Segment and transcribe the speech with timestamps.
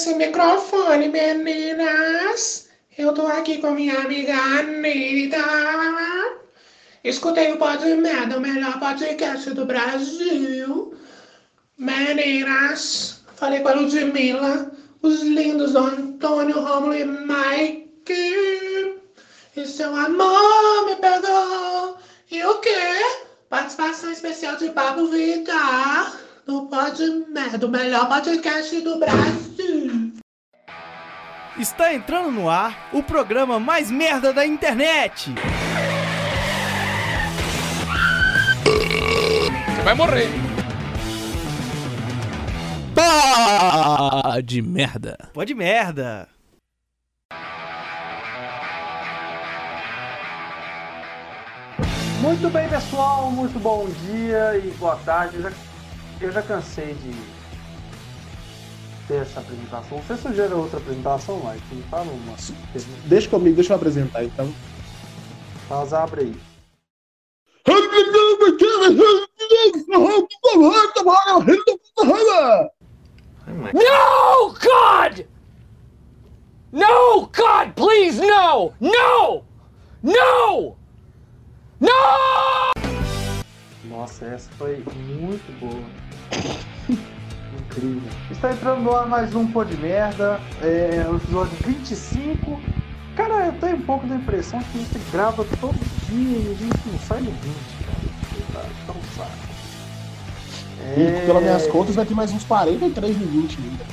[0.00, 2.70] Esse microfone, meninas.
[2.96, 5.36] Eu tô aqui com minha amiga Anitta.
[7.04, 10.94] Escutei o Pod Merda, o melhor podcast do Brasil.
[11.76, 19.02] Meninas, falei com a Ludmilla, os lindos Antônio, Romulo e Mike.
[19.54, 21.98] E seu amor me pegou.
[22.30, 23.04] E o quê?
[23.50, 29.49] Participação especial de Pablo Vittar no Pod Merda, o melhor podcast do Brasil.
[31.58, 35.34] Está entrando no ar o programa mais merda da internet.
[38.64, 40.28] Você vai morrer.
[42.94, 45.16] Pá de merda.
[45.32, 46.28] Pode merda.
[52.20, 55.36] Muito bem, pessoal, muito bom dia e boa tarde.
[55.36, 55.52] Eu já,
[56.20, 57.39] eu já cansei de
[59.10, 59.98] ter essa apresentação.
[59.98, 61.74] Você sugere outra apresentação, Mike?
[61.74, 62.36] Me fala uma.
[63.06, 64.54] Deixa comigo, deixa eu apresentar então.
[65.68, 66.36] Faz, abre aí.
[73.72, 75.26] No, God!
[76.72, 78.72] No, God, please, no!
[78.80, 79.44] No!
[80.02, 80.76] No!
[81.80, 81.88] No!
[83.88, 85.82] Nossa, essa foi muito boa.
[87.58, 88.02] Incrível.
[88.40, 92.58] Está entrando no ar mais um Pô de Merda, é o episódio 25.
[93.14, 96.54] Cara, eu tenho um pouco da impressão que a gente grava todo dia e a
[96.54, 97.42] gente não sai no 20,
[97.84, 98.64] cara.
[98.64, 99.30] Tá, tá um saco.
[100.96, 103.84] E É, pelas minhas contas vai ter mais uns 43 no 20 ainda.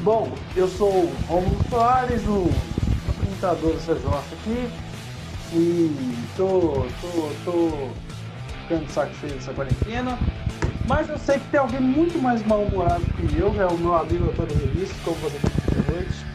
[0.00, 2.50] Bom, eu sou o Romulo Soares, o
[3.08, 4.68] apresentador dessa jossa aqui.
[5.52, 7.88] E tô, tô, tô
[8.62, 10.18] ficando de saco cheio dessa quarentena.
[10.86, 14.24] Mas eu sei que tem alguém muito mais mal-humorado que eu, é o meu amigo
[14.30, 16.26] Antônio Vinícius, como você disse noite.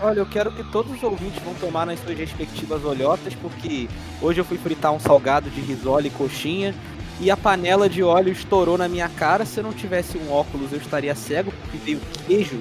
[0.00, 3.88] Olha, eu quero que todos os ouvintes vão tomar nas suas respectivas olhotas, porque
[4.22, 6.72] hoje eu fui fritar um salgado de risole e coxinha
[7.20, 9.44] e a panela de óleo estourou na minha cara.
[9.44, 12.60] Se eu não tivesse um óculos, eu estaria cego, porque veio queijo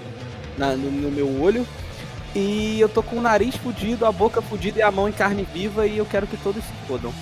[0.57, 1.67] na- no, no meu olho.
[2.35, 5.47] E eu tô com o nariz fudido, a boca fudida e a mão em carne
[5.53, 7.13] viva e eu quero que todos se fodam.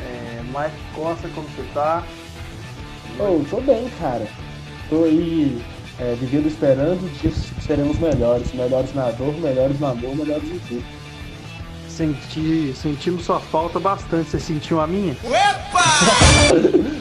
[0.00, 2.04] É, Mike Costa, como você tá?
[3.18, 4.26] Oh, tô bem, cara.
[4.88, 5.60] Tô aí
[5.98, 8.52] é, vivendo esperando dias que seremos melhores.
[8.52, 10.84] Melhores na dor, melhores no amor, melhores em tudo.
[11.88, 14.30] Senti, sentimos sua falta bastante.
[14.30, 15.16] Você sentiu a minha?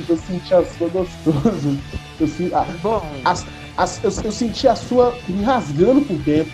[0.09, 1.77] Eu senti a sua gostoso.
[2.19, 3.45] Eu, se- ah, Bom, as-
[3.77, 6.51] as- eu, eu senti a sua me rasgando por dentro.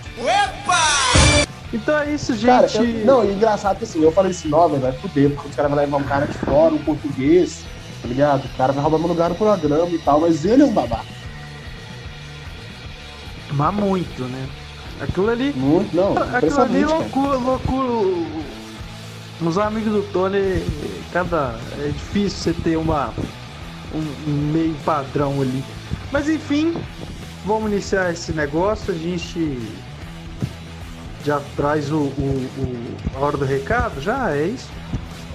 [1.72, 2.46] então é isso, gente.
[2.48, 5.56] Cara, eu- não, e engraçado que assim, eu falei esse nome, vai fuder, porque os
[5.56, 7.64] caras vão levar um cara de fora, um português,
[8.04, 8.46] tá ligado?
[8.46, 11.06] O cara vai roubar meu lugar no programa e tal, mas ele é um babaca.
[13.52, 14.48] Mas muito, né?
[15.02, 15.54] Aquilo ali.
[15.56, 16.98] Muito, não, Aquilo ali, cara.
[16.98, 18.28] loucura, loucura.
[19.42, 20.64] Os amigos do Tony,
[21.12, 21.56] cada.
[21.80, 23.14] É difícil você ter uma.
[23.94, 25.64] Um, um meio padrão ali.
[26.12, 26.74] Mas enfim,
[27.46, 28.94] vamos iniciar esse negócio.
[28.94, 29.60] A gente
[31.26, 34.02] já traz o, o, o- a hora do recado?
[34.02, 34.70] Já é isso?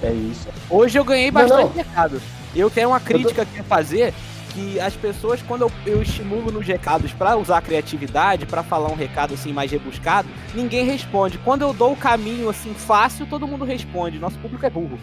[0.03, 0.47] É isso.
[0.69, 1.71] Hoje eu ganhei Não, bastante não.
[1.83, 2.21] recado.
[2.55, 4.13] Eu tenho uma crítica aqui a fazer
[4.53, 8.89] que as pessoas, quando eu, eu estimulo nos recados pra usar a criatividade, pra falar
[8.89, 11.37] um recado assim mais rebuscado, ninguém responde.
[11.37, 14.17] Quando eu dou o caminho assim fácil, todo mundo responde.
[14.17, 14.97] Nosso público é burro.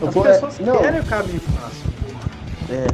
[0.00, 1.90] Eu As vou- pessoas é, não, querem o caminho fácil.
[2.70, 2.86] é.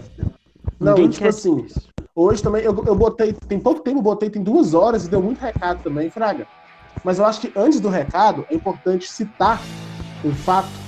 [0.80, 1.88] Não, Ninguém tipo quer assim, isso.
[2.14, 5.40] hoje também eu, eu botei, tem pouco tempo, botei, tem duas horas e deu muito
[5.40, 6.46] recado também, Fraga.
[7.02, 9.60] Mas eu acho que antes do recado, é importante citar
[10.24, 10.87] um fato que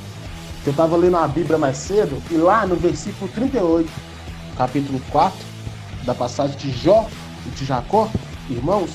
[0.67, 3.91] eu tava lendo a Bíblia mais cedo, e lá no versículo 38,
[4.57, 5.39] capítulo 4,
[6.05, 7.09] da passagem de Jó
[7.47, 8.11] e de Jacó,
[8.49, 8.91] irmãos,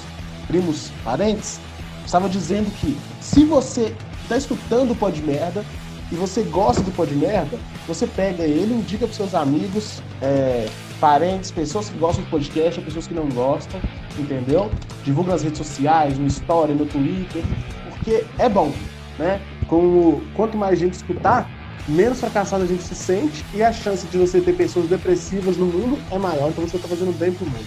[0.48, 1.60] primos, parentes,
[2.06, 5.66] estava dizendo que se você está escutando o pó de merda
[6.12, 10.68] e você gosta do pó de merda, você pega ele, indica para seus amigos, é,
[11.00, 13.80] parentes, pessoas que gostam do podcast, pessoas que não gostam,
[14.18, 14.70] entendeu?
[15.04, 17.44] Divulga nas redes sociais, no Story, no Twitter,
[17.90, 18.72] porque é bom,
[19.18, 19.42] né?
[19.68, 21.50] Com, quanto mais gente escutar,
[21.88, 25.66] menos fracassado a gente se sente e a chance de você ter pessoas depressivas no
[25.66, 27.66] mundo é maior, então você está fazendo bem pro mundo.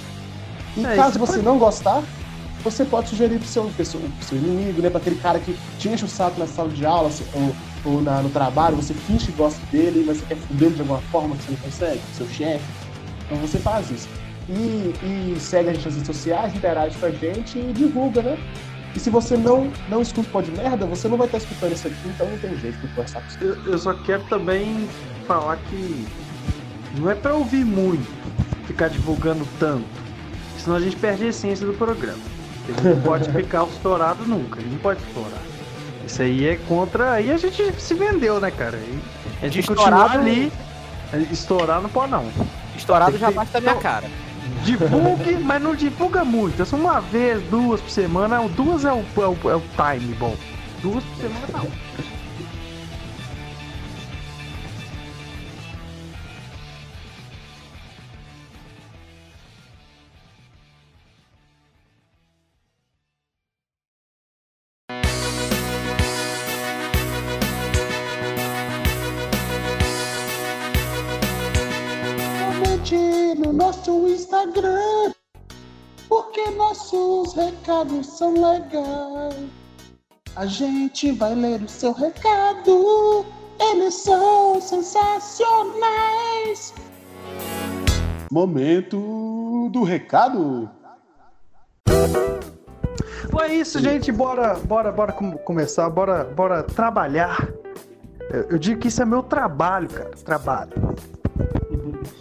[0.77, 2.03] E É, caso você pode- não gostar,
[2.63, 3.99] você pode sugerir pro seu, pro seu
[4.39, 4.91] inimigo, né?
[4.91, 8.03] Pra aquele cara que te enche o saco na sala de aula se- ou, ou
[8.03, 11.01] na- no trabalho, você finge que gosta dele, mas você quer fuder ele de alguma
[11.13, 12.65] forma que você não consegue, seu chefe.
[13.27, 14.09] Então você faz isso.
[14.49, 18.39] E, e segue a gente nas redes sociais, interage com a gente e divulga, né?
[18.95, 21.73] E se você não, não escuta o pó de merda, você não vai estar escutando
[21.73, 23.45] isso aqui, então não tem jeito de conversar com você.
[23.45, 24.89] Eu, eu só quero também
[25.27, 26.07] falar que
[26.99, 28.09] não é pra ouvir muito,
[28.67, 29.85] ficar divulgando tanto.
[30.59, 32.19] Senão a gente perde a essência do programa.
[32.69, 35.41] Ele não pode ficar estourado nunca, ele não pode estourar.
[36.07, 37.13] Isso aí é contra.
[37.13, 38.77] Aí a gente se vendeu, né, cara?
[38.79, 38.99] Aí
[39.43, 40.53] a gente continua Estourado- ali.
[41.31, 42.27] Estourar não pode, não.
[42.77, 44.07] Estourado já que- bate da minha cara.
[44.65, 46.63] Divulgue, mas não divulga muito.
[46.63, 48.41] É só uma vez, duas por semana.
[48.49, 50.37] Duas é o, é o, é o time bom.
[50.83, 51.47] Duas por semana.
[51.53, 51.88] Comente
[77.39, 79.35] recados são legais.
[80.35, 83.25] A gente vai ler o seu recado,
[83.61, 86.75] eles são sensacionais.
[88.31, 90.69] Momento do recado.
[93.31, 94.11] Bom, é isso, gente.
[94.13, 95.89] Bora, bora, bora com- começar.
[95.91, 97.49] Bora, bora trabalhar.
[98.31, 100.11] Eu, eu digo que isso é meu trabalho, cara.
[100.25, 100.73] Trabalho.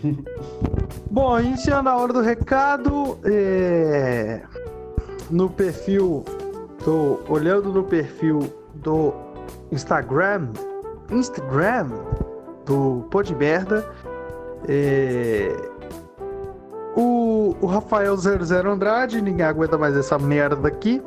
[1.09, 4.43] Bom, iniciando a hora do recado, é,
[5.29, 6.23] no perfil,
[6.83, 9.13] tô olhando no perfil do
[9.71, 10.49] Instagram,
[11.11, 11.89] Instagram
[12.65, 13.89] do Pô de Merda,
[14.67, 15.55] é,
[16.95, 21.01] o, o Rafael 00 Andrade, ninguém aguenta mais essa merda aqui.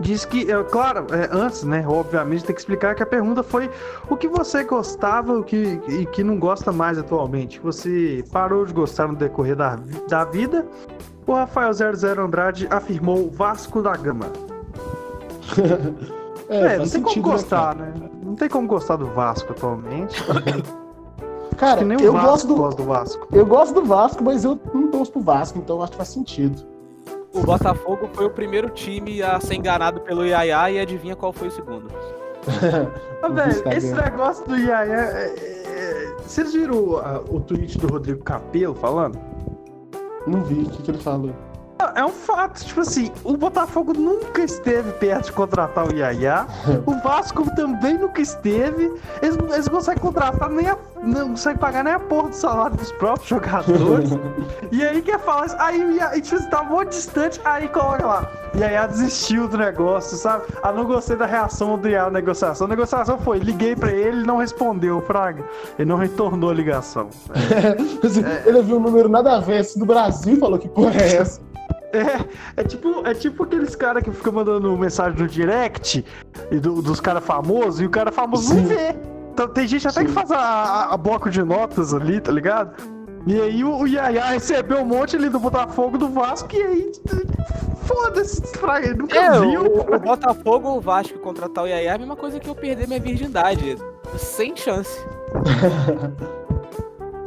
[0.00, 1.84] Diz que, é, claro, é, antes, né?
[1.86, 3.70] Obviamente tem que explicar que a pergunta foi
[4.10, 7.60] o que você gostava o que, e que não gosta mais atualmente.
[7.60, 9.78] Você parou de gostar no decorrer da,
[10.08, 10.66] da vida.
[11.26, 14.26] O Rafael 00 Andrade afirmou Vasco da Gama.
[16.48, 17.90] É, não faz tem como né, gostar, cara?
[17.92, 18.10] né?
[18.22, 20.22] Não tem como gostar do Vasco atualmente.
[21.56, 23.28] Cara, que nem o eu Vasco gosto do, gosta do Vasco.
[23.32, 26.62] eu gosto do Vasco, mas eu não torço pro Vasco, então acho que faz sentido.
[27.32, 31.48] O Botafogo foi o primeiro time a ser enganado pelo Yaya e adivinha qual foi
[31.48, 31.86] o segundo.
[33.22, 34.92] Ah, velho, esse negócio do Yaya.
[34.92, 39.16] é- é- Vocês viram ah, o tweet do Rodrigo Capello falando?
[40.26, 41.34] Não vi o que, ele falou.
[41.94, 46.46] É um fato, tipo assim, o Botafogo nunca esteve perto de contratar o Yaya,
[46.86, 51.84] o Vasco também nunca esteve, eles, eles não conseguem contratar nem a, não conseguem pagar
[51.84, 54.10] nem a porra do salário dos próprios jogadores,
[54.70, 58.06] e aí quer falar isso, aí o Yaya, tipo, assim, tá muito distante, aí coloca
[58.06, 60.44] lá, Yaya desistiu do negócio, sabe?
[60.62, 64.02] Ah, não gostei da reação do Yaya na negociação, a negociação foi, liguei pra ele,
[64.12, 65.44] ele não respondeu, Fraga,
[65.78, 67.08] ele não retornou a ligação.
[68.04, 71.16] Assim, Ele viu um número nada a ver do Brasil e falou que porra é
[71.16, 71.40] essa?
[71.92, 76.04] É, é tipo, é tipo aqueles caras que ficam mandando mensagem no direct
[76.50, 78.60] e do- dos caras famosos e o cara famoso Sim.
[78.62, 78.96] não vê.
[79.32, 82.74] Então tem gente até que faz a, a- a bloco de notas ali, tá ligado?
[83.26, 86.92] E aí o, o Yaya recebeu um monte ali do Botafogo, do Vasco, e aí.
[87.84, 88.42] Foda-se,
[88.96, 89.62] nunca É, viu.
[89.62, 92.54] o, o Botafogo ou o Vasco contratar o Yaya é a mesma coisa que eu
[92.54, 93.76] perder minha virgindade.
[94.16, 94.98] Sem chance.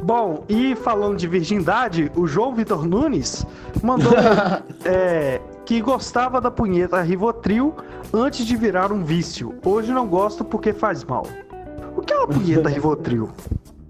[0.06, 3.44] Bom, e falando de virgindade, o João Vitor Nunes
[3.82, 4.12] mandou
[4.86, 7.74] é, que gostava da punheta Rivotril
[8.14, 9.56] antes de virar um vício.
[9.64, 11.26] Hoje não gosto porque faz mal.
[11.96, 13.28] O que é uma punheta Rivotril?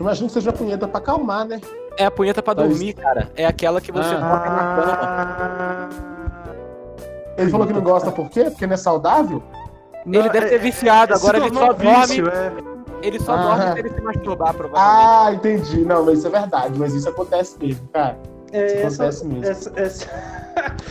[0.00, 1.60] Imagino que seja uma punheta pra acalmar, né?
[1.98, 3.30] É a punheta pra Mas- dormir, cara.
[3.36, 4.18] É aquela que você Ah.
[4.18, 4.98] coloca na cama.
[5.02, 5.88] Ah,
[7.37, 8.44] Ele falou que não gosta por quê?
[8.44, 9.42] Porque não é saudável?
[10.06, 12.00] Ele deve ter viciado, é, agora ele só dorme.
[12.06, 12.52] vício, é.
[13.03, 13.43] Ele só Ah.
[13.57, 15.07] dorme se ele se masturbar, provavelmente.
[15.09, 15.85] Ah, entendi.
[15.85, 16.79] Não, mas isso é verdade.
[16.79, 18.17] Mas isso acontece mesmo, cara.
[18.53, 19.45] É, Isso essa, acontece mesmo.
[19.45, 20.07] essa, essa...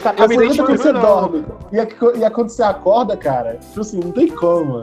[0.04, 1.02] Cara, Eu me identifico quando você não.
[1.02, 1.78] dorme e,
[2.26, 4.82] e quando você acorda, cara, tipo assim, não tem como.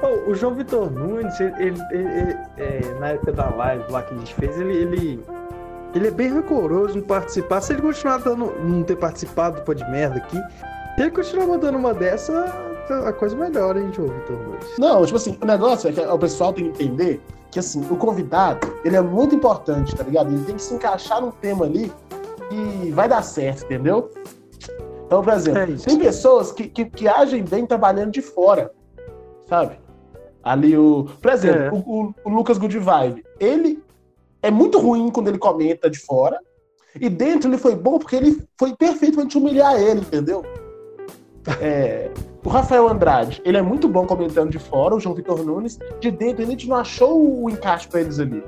[0.00, 4.02] Pô, o João Vitor Nunes, ele, ele- ele- ele, é, na época da live lá
[4.02, 5.24] que a gente fez, ele, ele,
[5.94, 7.60] ele é bem rancoroso em participar.
[7.62, 11.46] Se ele continuar dando, não ter participado do pô de merda aqui, se ele continuar
[11.46, 12.54] mandando uma dessa,
[12.92, 14.78] a coisa melhora, hein, João Vitor Nunes.
[14.78, 17.20] Não, tipo assim, o negócio é que o pessoal tem que entender
[17.50, 20.32] que, assim, o convidado, ele é muito importante, tá ligado?
[20.32, 21.92] Ele tem que se encaixar num tema ali
[22.50, 24.10] e vai dar certo, entendeu?
[25.06, 25.84] Então, por exemplo, É isso.
[25.86, 28.70] tem pessoas que, que, que agem bem trabalhando de fora,
[29.46, 29.78] sabe?
[30.42, 31.06] Ali o...
[31.20, 31.70] Por exemplo, É.
[31.72, 33.82] o, o- o Lucas Good Vibe, ele
[34.42, 36.38] é muito ruim quando ele comenta de fora
[36.98, 40.42] e dentro ele foi bom porque ele foi perfeitamente humilhar ele, entendeu?
[41.60, 42.10] É,
[42.44, 46.10] o Rafael Andrade, ele é muito bom comentando de fora, o João Vitor Nunes, de
[46.10, 48.42] dentro, a gente não achou o encaixe pra eles ali.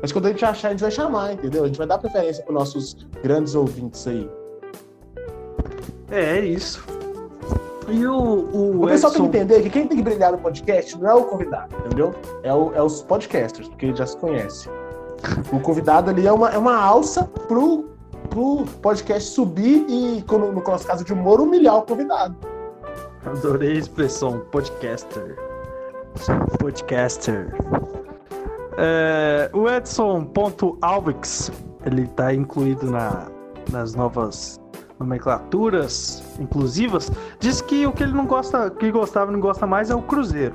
[0.00, 1.64] Mas quando a gente achar, a gente vai chamar, entendeu?
[1.64, 4.30] A gente vai dar preferência para nossos grandes ouvintes aí.
[6.10, 6.82] É, é isso.
[7.88, 10.38] E o, o, O pessoal tem Edson- que entender que quem tem que brilhar no
[10.38, 12.14] podcast não é o convidado, entendeu?
[12.42, 14.68] É, o- é os podcasters, porque ele já se conhece.
[15.52, 17.90] O convidado ali é uma, é uma alça pro
[18.30, 22.36] pro podcast subir e, como no nosso caso de humor, humilhar o convidado.
[23.26, 25.36] Adorei a expressão podcaster.
[26.58, 27.54] Podcaster.
[28.78, 31.52] É, o Edson.alvix,
[31.84, 33.26] ele tá incluído na,
[33.70, 34.58] nas novas
[34.98, 39.90] nomenclaturas inclusivas, diz que o que ele não gosta, que gostava e não gosta mais
[39.90, 40.54] é o Cruzeiro.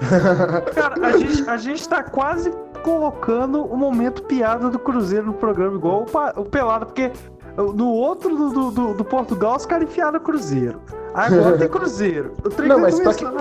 [0.74, 5.76] Cara, a gente, a gente tá quase colocando o momento piada do Cruzeiro no programa,
[5.76, 7.10] igual o, o Pelado, porque
[7.58, 10.80] no outro do, do, do Portugal os caras enfiaram Cruzeiro.
[11.14, 12.34] Agora tem Cruzeiro.
[12.44, 13.32] O trem Não, mas a ficar-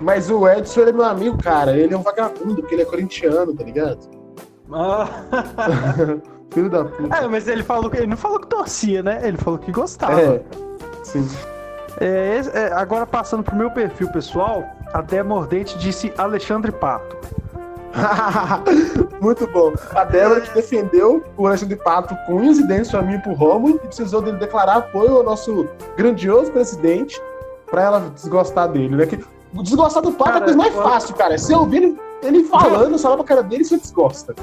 [0.00, 1.76] Mas o Edson, ele é meu amigo, cara.
[1.76, 3.98] Ele é um vagabundo, porque ele é corintiano, tá ligado?
[4.72, 5.08] Ah.
[6.52, 7.16] Filho da puta.
[7.16, 9.20] É, mas ele falou que ele não falou que torcia, né?
[9.26, 10.20] Ele falou que gostava.
[10.20, 10.42] É.
[11.02, 11.26] Sim.
[11.98, 17.16] É, é, agora passando pro meu perfil pessoal, até Mordente disse Alexandre Pato.
[19.20, 19.72] Muito bom.
[19.94, 23.32] A Débora que defendeu o Alexandre Pato com unhas e dentes pra mim e pro
[23.34, 27.20] Romulo e precisou dele declarar apoio ao nosso grandioso presidente
[27.70, 29.06] pra ela desgostar dele, né?
[29.06, 29.18] Que
[29.62, 31.34] desgostar do Pato é a Cara, coisa mais eu- fácil, cara.
[31.34, 34.34] É você ouvir ele, ele falando, só olha pra cara dele e você desgosta.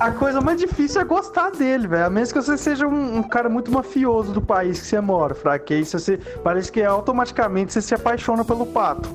[0.00, 2.06] A coisa mais difícil é gostar dele, velho.
[2.06, 5.34] A menos que você seja um, um cara muito mafioso do país que você mora,
[5.36, 5.66] fraco.
[5.66, 9.08] Que aí você, parece que automaticamente você se apaixona pelo pato.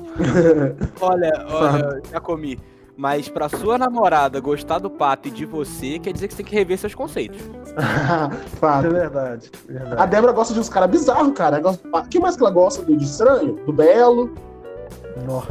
[1.00, 2.58] Olha, olha, já comi.
[3.00, 6.50] Mas pra sua namorada gostar do pato e de você, quer dizer que você tem
[6.50, 7.40] que rever seus conceitos.
[7.70, 8.90] É Fato.
[8.90, 10.10] verdade, A verdade.
[10.10, 11.56] Débora gosta de uns caras bizarros, cara.
[11.56, 11.88] Ela gosta.
[11.88, 13.54] O que mais que ela gosta do estranho?
[13.64, 14.30] Do Belo.
[15.26, 15.42] Nó.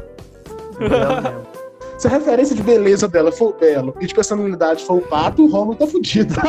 [1.97, 5.43] Se a referência de beleza dela for o Belo e de personalidade for o Pato,
[5.43, 6.35] o Romulo tá fudido.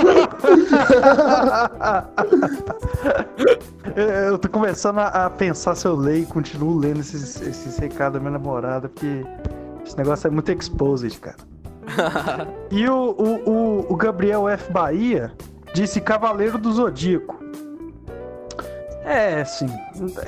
[3.96, 8.14] Eu tô começando a, a pensar se eu leio e continuo lendo esses, esses recados
[8.14, 9.24] da minha namorada, porque
[9.90, 11.36] esse negócio é muito exposed, cara.
[12.70, 14.70] E o, o, o, o Gabriel F.
[14.70, 15.32] Bahia
[15.74, 17.36] disse Cavaleiro do Zodíaco.
[19.04, 19.66] É, assim,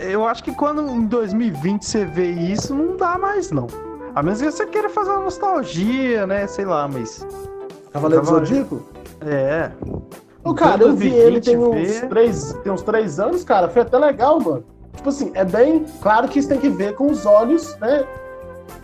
[0.00, 3.68] eu acho que quando em 2020 você vê isso, não dá mais, não.
[4.12, 6.48] A menos que você queira fazer uma nostalgia, né?
[6.48, 7.24] Sei lá, mas.
[7.92, 8.28] Cavaleiro do.
[8.28, 8.82] Zodíaco?
[9.20, 9.70] É.
[10.42, 13.68] Ô, cara, eu vi ele 2020 tem uns, três, tem uns três anos, cara.
[13.68, 14.64] Foi até legal, mano.
[14.96, 15.84] Tipo assim, é bem.
[16.02, 18.04] Claro que isso tem que ver com os olhos, né?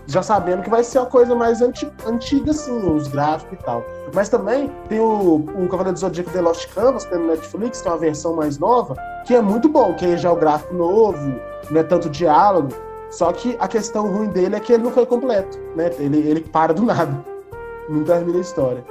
[0.07, 3.85] Já sabendo que vai ser uma coisa mais anti- antiga, assim, os gráficos e tal.
[4.15, 7.83] Mas também tem o, o Cavaleiro do Zodíaco The Lost Canvas, que tem no Netflix,
[7.83, 10.37] que é uma versão mais nova, que é muito bom, que aí já é o
[10.37, 11.35] gráfico novo,
[11.71, 12.69] não é tanto diálogo.
[13.11, 15.91] Só que a questão ruim dele é que ele não foi completo, né?
[15.99, 17.13] Ele, ele para do nada.
[17.89, 18.85] Não termina a história.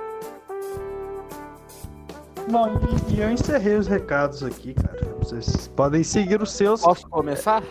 [2.50, 2.79] Bom,
[3.10, 5.15] e, e eu encerrei os recados aqui, cara.
[5.20, 6.82] Vocês podem seguir os seus.
[6.82, 7.62] Posso começar?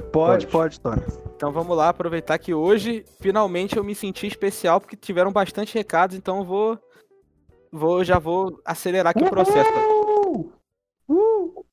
[0.00, 1.02] Pode, pode, Tony.
[1.36, 6.16] Então vamos lá, aproveitar que hoje, finalmente, eu me senti especial, porque tiveram bastante recados,
[6.16, 6.78] então eu vou.
[7.72, 9.70] Vou, já vou acelerar aqui o processo.
[11.08, 11.64] Uh!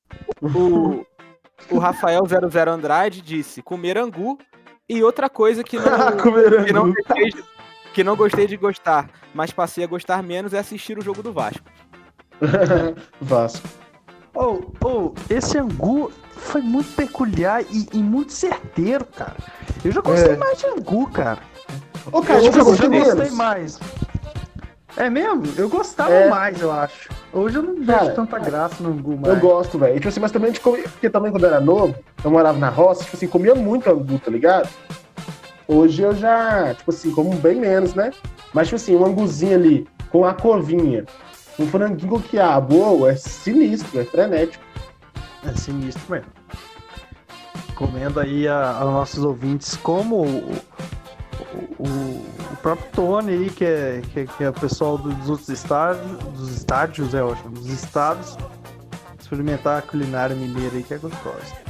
[0.41, 1.05] O,
[1.71, 4.37] o Rafael 00 Andrade disse comer angu
[4.87, 5.85] e outra coisa que não,
[6.65, 7.43] que não, gostei de,
[7.93, 11.33] que não gostei de gostar, mas passei a gostar menos é assistir o jogo do
[11.33, 11.65] Vasco.
[13.19, 13.67] Vasco.
[14.35, 19.35] Oh, oh, esse angu foi muito peculiar e, e muito certeiro, cara.
[19.83, 20.37] Eu já gostei É.
[20.37, 21.39] mais de angu, cara.
[22.11, 23.31] Ô, cara, eu hoje já, eu gostei menos.
[23.33, 23.79] mais.
[24.95, 25.43] É mesmo?
[25.57, 26.29] Eu gostava É.
[26.29, 27.09] mais, eu acho.
[27.31, 29.39] Hoje eu não vejo Cara, tanta graça no angu Eu mais.
[29.39, 29.95] gosto, velho.
[29.95, 32.57] Tipo assim, mas também a gente comia, porque também quando eu era novo, eu morava
[32.57, 34.67] na roça, tipo assim, comia muito angu, tá ligado?
[35.67, 38.11] Hoje eu já, tipo assim, como bem menos, né?
[38.53, 41.05] Mas, tipo assim, um anguzinho ali, com a covinha,
[41.59, 44.63] um franguinho com quiabo, ô, é sinistro, é frenético.
[45.47, 46.27] É sinistro mesmo.
[47.75, 50.51] Comendo aí a- aos nossos ouvintes como o,
[51.79, 52.25] o, o-
[52.61, 56.49] próprio Tony aí, que é, que, é- que é o pessoal dos outros estádios, dos
[56.55, 58.35] estádios, é ótimo, dos estados,
[59.19, 61.67] experimentar a culinária mineira aí que é gostosa.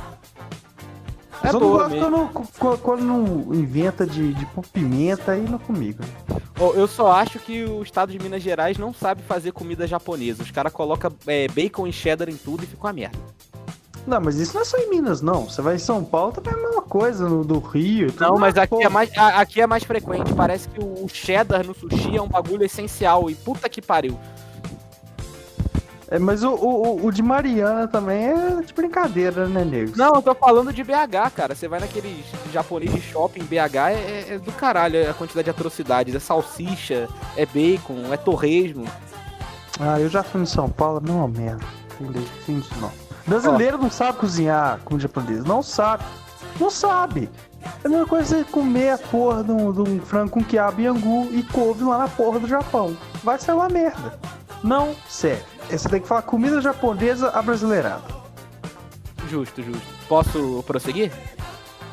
[1.43, 2.29] É Só não boa gosto mesmo.
[2.57, 6.03] quando, quando, não inventa de, de pôr pimenta aí não comigo.
[6.59, 10.41] Ô, Eu só acho que o estado de Minas Gerais não sabe fazer comida japonesa.
[10.41, 13.17] Os caras colocam é, bacon e cheddar em tudo e fica uma merda.
[14.07, 15.49] Não, mas isso não é só em Minas, não.
[15.49, 18.11] Você vai em São Paulo, também é a mesma coisa, no, do Rio.
[18.17, 20.33] Não, mas aqui é, mais, a- aqui é mais frequente.
[20.33, 23.29] Parece que o cheddar no sushi é um bagulho essencial.
[23.29, 24.17] E puta que pariu.
[26.09, 29.91] É, mas o, o, o de Mariana também é de brincadeira, né, nego?
[29.97, 31.53] Não, eu tô falando de BH, cara.
[31.53, 32.23] Você vai naqueles
[32.53, 36.15] japonês de shopping BH, é, é- é do caralho a quantidade de atrocidades.
[36.15, 38.85] É salsicha, é bacon, é torresmo.
[39.81, 41.65] Ah, eu já fui em São Paulo, não é merda.
[42.45, 43.06] Sim, isso não.
[43.27, 45.43] Brasileiro não sabe cozinhar como japonês.
[45.43, 46.03] Não sabe.
[46.59, 47.29] Não sabe.
[47.83, 50.81] É a mesma coisa você comer a porra de um, de um frango com quiabo
[50.81, 52.95] e angu e couve lá na porra do Japão.
[53.23, 54.17] Vai ser uma merda.
[54.63, 55.43] Não serve.
[55.69, 58.15] Você tem que falar comida japonesa abrasileirada.
[59.29, 59.85] Justo, justo.
[60.07, 61.11] Posso prosseguir?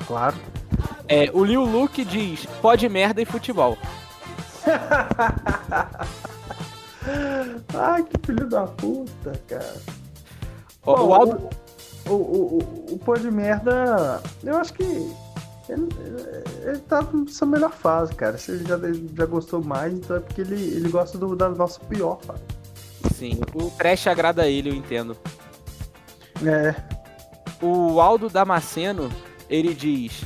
[0.06, 0.36] Claro.
[1.08, 3.76] É, o Liu Luke diz: pode merda e futebol.
[7.74, 9.76] Ai, que filho da puta, cara.
[10.86, 11.48] Ó, Bom, o Aldo.
[12.06, 14.82] o, o, o, o pô de merda, eu acho que
[15.68, 15.88] ele,
[16.62, 18.36] ele tá na sua melhor fase, cara.
[18.36, 18.78] Se ele já,
[19.16, 22.42] já gostou mais, então é porque ele, ele gosta do, da nossa pior fase.
[23.14, 25.16] Sim, o trash agrada a ele, eu entendo.
[26.44, 26.74] É,
[27.62, 29.10] O Aldo Damasceno,
[29.48, 30.24] ele diz: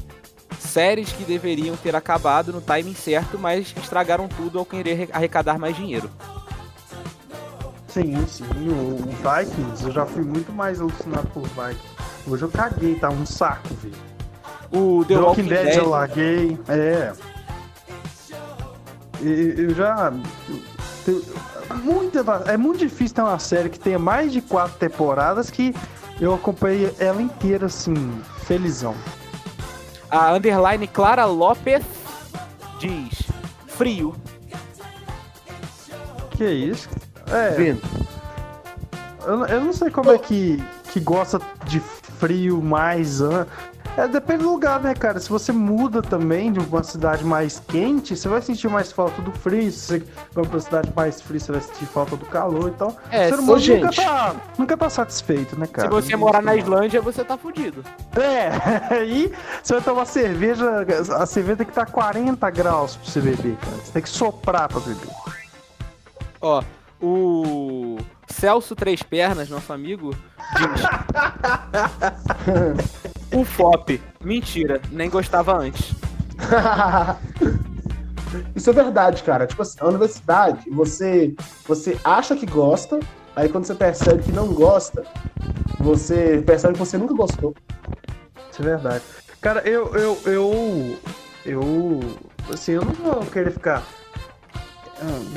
[0.59, 5.77] séries que deveriam ter acabado no timing certo, mas estragaram tudo ao querer arrecadar mais
[5.77, 6.11] dinheiro.
[7.89, 8.45] Sim, sim.
[8.69, 11.99] O, o Vikings, eu já fui muito mais alucinado por Vikings.
[12.27, 13.95] Hoje eu caguei, tá um saco, velho.
[14.71, 17.13] O The The Walking, Walking Dead, Dead, eu larguei, é.
[19.21, 20.13] Eu já.
[21.83, 25.75] muita, é muito difícil ter uma série que tenha mais de quatro temporadas que
[26.21, 27.95] eu acompanhei ela inteira, assim,
[28.45, 28.95] felizão.
[30.11, 31.85] a underline Clara Lopes
[32.79, 33.23] diz:
[33.67, 34.15] frio.
[36.31, 36.89] Que isso?
[37.31, 37.83] É, Vendo.
[39.27, 43.21] eu, eu não sei como é que, que gosta de frio mais.
[43.97, 45.19] É, depende do lugar, né, cara?
[45.19, 49.33] Se você muda também de uma cidade mais quente, você vai sentir mais falta do
[49.33, 49.71] frio.
[49.73, 49.99] Se você
[50.33, 52.69] vai pra uma cidade mais fria, você vai sentir falta do calor.
[52.69, 53.83] Então, É, o ser se- humano gente.
[53.83, 55.89] nunca, tá, nunca tá satisfeito, né, cara?
[55.89, 57.85] Se você morar na Islândia, você tá fudido.
[58.17, 58.51] É,
[58.95, 59.33] aí
[59.63, 63.77] você vai tomar cerveja, a cerveja tem que estar 40 graus pra você beber, cara.
[63.85, 65.09] Você tem que soprar pra beber.
[66.41, 66.63] Ó,
[67.01, 70.11] o Celso Três Pernas, nosso amigo,
[70.57, 70.83] diz:
[73.33, 74.01] o FOP.
[74.23, 75.95] Mentira, nem gostava antes.
[78.55, 79.47] Isso é verdade, cara.
[79.47, 81.35] Tipo assim, a universidade, você,
[81.67, 82.99] você acha que gosta,
[83.35, 85.05] aí quando você percebe que não gosta,
[85.79, 87.55] você percebe que você nunca gostou.
[88.51, 89.03] Isso é verdade.
[89.41, 90.99] Cara, eu, eu, eu,
[91.47, 92.01] eu,
[92.53, 93.83] assim, eu não vou querer ficar,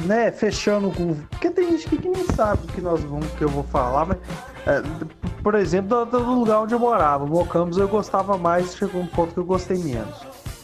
[0.06, 3.50] né, fechando com, porque tem gente que nem sabe o que nós vamos, que eu
[3.50, 4.18] vou falar, mas,
[4.66, 4.82] é,
[5.44, 9.34] por exemplo, do, do lugar onde eu morava, Mocamos eu gostava mais, chegou um ponto
[9.34, 10.16] que eu gostei menos.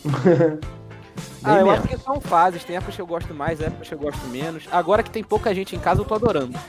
[1.44, 1.80] Ah, eu menos.
[1.80, 2.64] acho que são fases.
[2.64, 4.64] Tem épocas que eu gosto mais, épocas que eu gosto menos.
[4.70, 6.58] Agora que tem pouca gente em casa, eu tô adorando.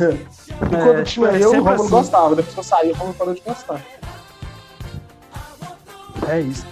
[0.00, 1.90] E É, quando tinha é eu, o Romulo assim.
[1.90, 2.36] gostava.
[2.36, 3.82] Depois que eu saí, o Romulo parou de gostar.
[6.28, 6.64] É isso.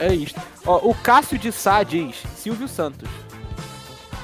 [0.00, 0.40] É isto.
[0.66, 3.08] Ó, o Cássio de Sá diz: Silvio Santos.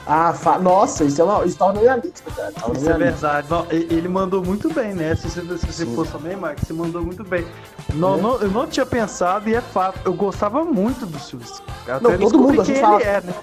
[0.06, 0.58] Ah, fa...
[0.58, 1.38] nossa, isso, é uma...
[1.44, 2.52] na minha lista, cara.
[2.68, 3.46] Na Isso é verdade.
[3.50, 5.14] Não, ele mandou muito bem, né?
[5.14, 7.46] Se você, se você fosse também, Marcos, você mandou muito bem.
[7.94, 8.20] Não, É.
[8.20, 9.98] não- eu não tinha pensado e é fato.
[10.04, 11.62] Eu gostava muito do Silvio Santos.
[11.86, 13.34] Não, todo mundo, descobri a gente quem fala- é, né?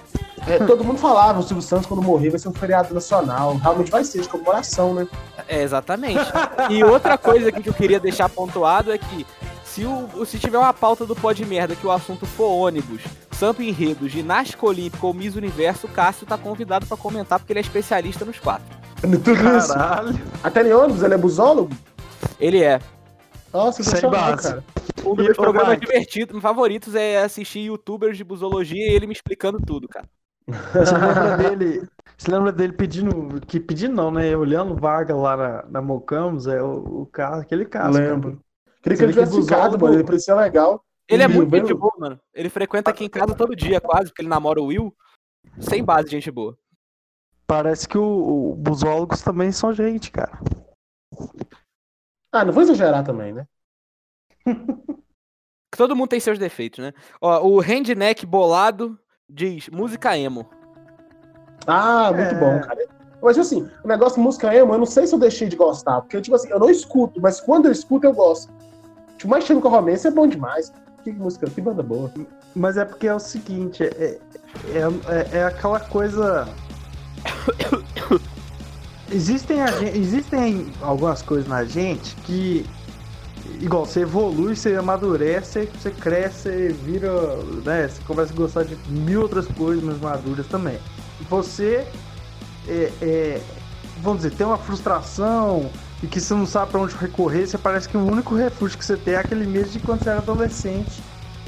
[0.46, 3.56] É, todo mundo falava, o Silvio Santos, quando morrer, vai ser um feriado nacional.
[3.56, 5.06] Realmente vai ser, de comemoração, né?
[5.48, 6.18] É, exatamente.
[6.70, 9.24] E outra coisa aqui que eu queria deixar pontuado é que
[9.72, 13.00] se, o, se tiver uma pauta do pó de merda que o assunto for ônibus,
[13.32, 17.60] sampo enredo, ginástica olímpica ou Miss Universo, o Cássio tá convidado pra comentar porque ele
[17.60, 18.66] é especialista nos quatro.
[19.00, 19.72] Tudo isso.
[19.72, 20.20] Caralho.
[20.44, 21.74] Até em ônibus, ele é busólogo?
[22.38, 22.80] Ele é.
[23.50, 24.50] Nossa, Sem ver, base.
[24.50, 24.64] cara.
[25.06, 29.58] Um dos meus programas divertidos, favoritos é assistir youtubers de busologia e ele me explicando
[29.58, 30.06] tudo, cara.
[30.46, 31.88] Você lembra dele?
[32.18, 33.40] Você lembra dele pedindo.
[33.46, 34.36] Que pedindo não, né?
[34.36, 37.98] Olhando vaga lá na, na Mocamos, é o, o caso, aquele caso.
[37.98, 38.36] cara.
[38.82, 39.94] Queria que ele tivesse ficado, mano.
[39.94, 40.84] Ele parecia legal.
[41.08, 42.20] Ele é muito bem- gente boa, mano.
[42.34, 44.94] Ele frequenta aqui em casa todo dia, quase, porque ele namora o Will.
[45.60, 46.56] Sem base, gente boa.
[47.46, 50.38] Parece que o, o busólogos também são gente, cara.
[52.32, 53.46] Ah, não vou exagerar também, né?
[55.76, 56.92] Todo mundo tem seus defeitos, né?
[57.20, 60.48] Ó, o Handneck bolado diz música emo.
[61.66, 62.38] Ah, muito É.
[62.38, 62.86] bom, cara.
[63.22, 66.00] Mas assim, o negócio de música emo, eu não sei se eu deixei de gostar.
[66.02, 68.52] Porque, tipo assim, eu não escuto, mas quando eu escuto, eu gosto.
[69.24, 70.72] Mais Chemical Romance é bom demais.
[71.04, 72.10] Que música, que banda boa.
[72.54, 74.18] Mas é porque é o seguinte, é,
[74.68, 76.48] é, é, é aquela coisa.
[79.10, 82.64] Existem, a gen- existem algumas coisas na gente que,
[83.60, 87.10] igual, você evolui, você amadurece, você cresce, você vira,
[87.64, 87.88] né?
[87.88, 90.78] Você começa a gostar de mil outras coisas mais maduras também.
[91.28, 91.86] Você,
[92.68, 93.40] é, é,
[94.02, 95.68] vamos dizer, tem uma frustração
[96.02, 98.84] e que você não sabe pra onde recorrer, você parece que o único refúgio que
[98.84, 101.00] você tem é aquele mesmo de quando você era adolescente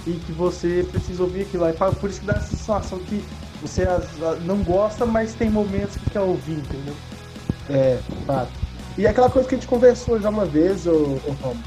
[0.06, 1.70] e que você precisa ouvir aquilo lá.
[1.70, 3.24] E por isso que dá essa sensação que
[3.60, 3.84] você
[4.44, 6.94] não gosta, mas tem momentos que quer ouvir, entendeu?
[7.68, 8.52] É, fato.
[8.96, 11.58] E aquela coisa que a gente conversou já uma vez, ô, Romulo.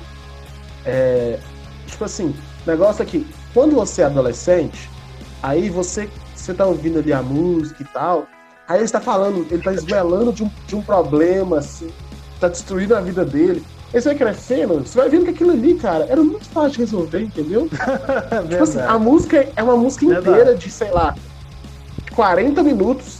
[0.85, 1.39] É,
[1.85, 2.33] tipo assim,
[2.65, 4.89] negócio é que quando você é adolescente,
[5.43, 8.27] aí você, você tá ouvindo ali a música e tal,
[8.67, 11.87] Aí ele está falando, ele tá esguelando de um, de um problema, assim,
[12.39, 13.63] tá destruindo a vida dele.
[13.93, 16.79] Aí você vai crescendo, você vai vendo que aquilo ali, cara, era muito fácil de
[16.79, 17.67] resolver, entendeu?
[18.49, 20.29] tipo assim, a música é uma música Verdade.
[20.29, 21.15] inteira de, sei lá,
[22.13, 23.19] 40 minutos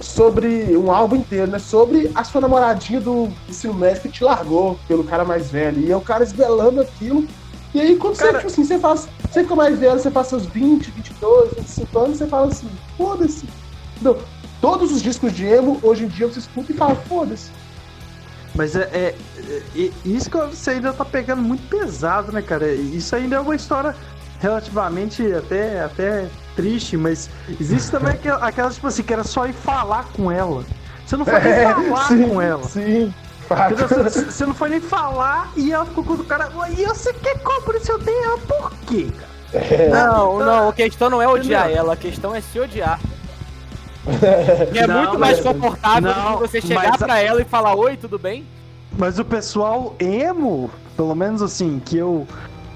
[0.00, 1.58] sobre um álbum inteiro, né?
[1.58, 5.80] Sobre a sua namoradinha do ensino médio que te largou pelo cara mais velho.
[5.80, 7.26] E é o cara esbelando aquilo.
[7.74, 9.08] E aí, quando você, Cara- tipo assim, você faz.
[9.30, 13.46] Você fica mais velho, você passa seus 20, 22, 25 anos, você fala assim, foda-se.
[14.60, 17.50] Todos os discos de emo, hoje em dia, você escuta e fala, foda-se.
[18.54, 19.14] Mas é, é-
[19.76, 22.72] é- Isso que você ainda tá pegando muito pesado, né, cara?
[22.72, 23.94] Isso ainda é uma história
[24.40, 27.28] relativamente até, até triste, mas
[27.60, 30.64] existe também aquela, aquela, tipo assim, que era só ir falar com ela.
[31.06, 32.64] Você não foi nem falar sim, com ela.
[32.64, 33.14] Sim.
[33.76, 36.48] Você, você não foi nem falar e ela ficou com o cara.
[36.70, 39.88] E você quer cobrar se eu tenho ela por quê, cara?
[39.90, 41.78] Não, não, a questão não é odiar Entendeu?
[41.82, 43.00] ela, a questão é se odiar.
[44.72, 47.40] E é Não, muito mais mas- confortável do não, que você chegar mas pra ela
[47.40, 48.44] e falar, oi, tudo bem?
[48.98, 52.26] Mas o pessoal emo, pelo menos assim, que eu,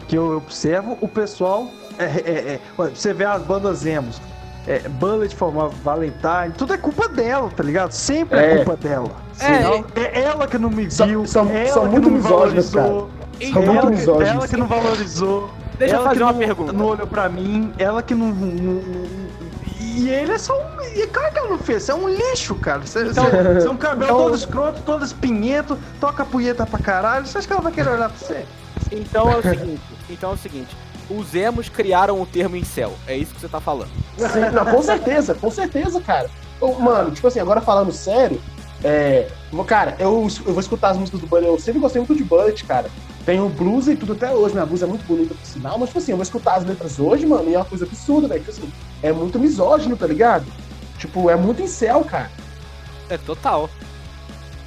[0.09, 1.66] que eu observo, o pessoal.
[1.99, 4.20] É, é- é- olha, você vê as bandas emos.
[4.66, 7.92] É, Bullet for Valentine, tudo é culpa dela, tá ligado?
[7.92, 8.57] Sempre é, É.
[8.64, 9.11] culpa dela.
[9.38, 12.11] É, Não, é ela que não me viu, são- é ela são que muito não
[12.12, 13.11] me misóginos, valorizou.
[13.53, 14.29] São ela, muito que- misóginos.
[14.31, 15.51] ela que não valorizou.
[15.79, 16.73] Deixa eu ela fazer que uma não, pergunta.
[16.73, 18.29] Não olhou pra mim, ela que não.
[18.29, 19.24] não- não-
[19.95, 20.81] e ele é só um.
[20.95, 22.81] E claro que ela não fez, você é um lixo, cara.
[22.81, 26.79] Você, Então- você- você é um cabelo então- todo escroto, todo espinhento, toca punheta pra
[26.79, 27.27] caralho.
[27.27, 28.45] Você acha que ela vai querer olhar pra você?
[28.93, 30.77] Então é o seguinte, então é o seguinte,
[31.11, 33.91] os emos criaram o termo incel, é isso que você tá falando.
[34.19, 36.31] Sim, não, com certeza, com certeza, cara.
[36.81, 38.41] Mano, tipo assim, agora falando sério,
[38.83, 42.15] é, vou- cara, eu, eu vou escutar as músicas do Bullet, eu sempre gostei muito
[42.15, 42.89] de Bullet, cara.
[43.25, 45.89] Tem o blues e tudo até hoje, minha blues é muito bonita por sinal, mas
[45.89, 48.41] tipo assim, eu vou escutar as letras hoje, mano, e é uma coisa absurda, velho.
[48.41, 50.45] Tipo assim, é muito misógino, tá ligado?
[50.99, 52.31] Tipo, é muito incel, cara.
[53.09, 53.71] É total.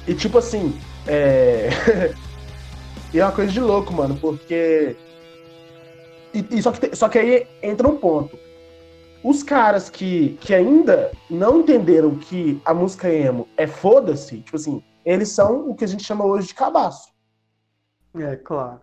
[0.06, 1.68] E tipo assim, é.
[3.14, 4.96] e é uma coisa de louco, mano, porque.
[6.34, 8.36] E, e só, que te- só que aí entra um ponto.
[9.22, 14.82] Os caras que, que ainda não entenderam que a música emo é foda-se, tipo assim,
[15.04, 17.08] eles são o que a gente chama hoje de cabaço.
[18.22, 18.80] É, claro.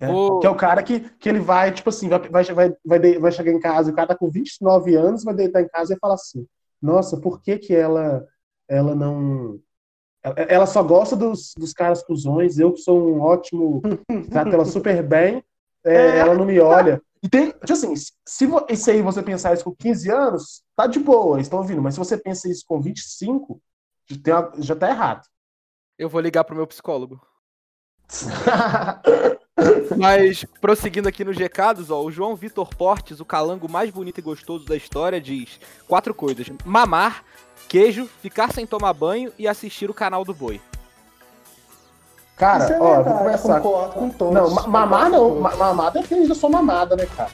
[0.00, 0.10] né?
[0.10, 2.44] O- Que é o cara que, que ele vai, tipo assim, vai, vai,
[2.84, 5.94] vai, vai, chegar em casa, o cara tá com 29 anos, vai deitar em casa
[5.94, 6.46] e falar assim,
[6.80, 8.26] nossa, por que que ela,
[8.68, 9.58] ela não...
[10.48, 13.80] Ela, só gosta dos, dos caras cuzões, eu que sou um ótimo,
[14.30, 15.42] trato ela super bem,
[15.84, 16.18] é, É.
[16.18, 17.00] ela não me olha.
[17.22, 20.98] E tem, tipo assim, se isso aí você pensar isso com 15 anos, tá de
[20.98, 23.60] boa, estão ouvindo, mas se você pensa isso com 25,
[24.08, 25.22] já, tem uma- já tá errado.
[25.96, 27.20] Eu vou ligar pro meu psicólogo.
[29.96, 34.22] Mas, prosseguindo aqui nos recados, ó, o João Vitor Portes, o calango mais bonito e
[34.22, 37.24] gostoso da história, diz quatro coisas: mamar,
[37.68, 40.60] queijo, ficar sem tomar banho e assistir o canal do boi.
[42.36, 43.60] Cara, Isso é ó, vou verdade, começar.
[43.60, 44.34] concordo com todos.
[44.34, 45.18] Não, ma- mamar não.
[45.30, 47.30] Concordo com Ma- Mamar depende da sua mamada, né, cara?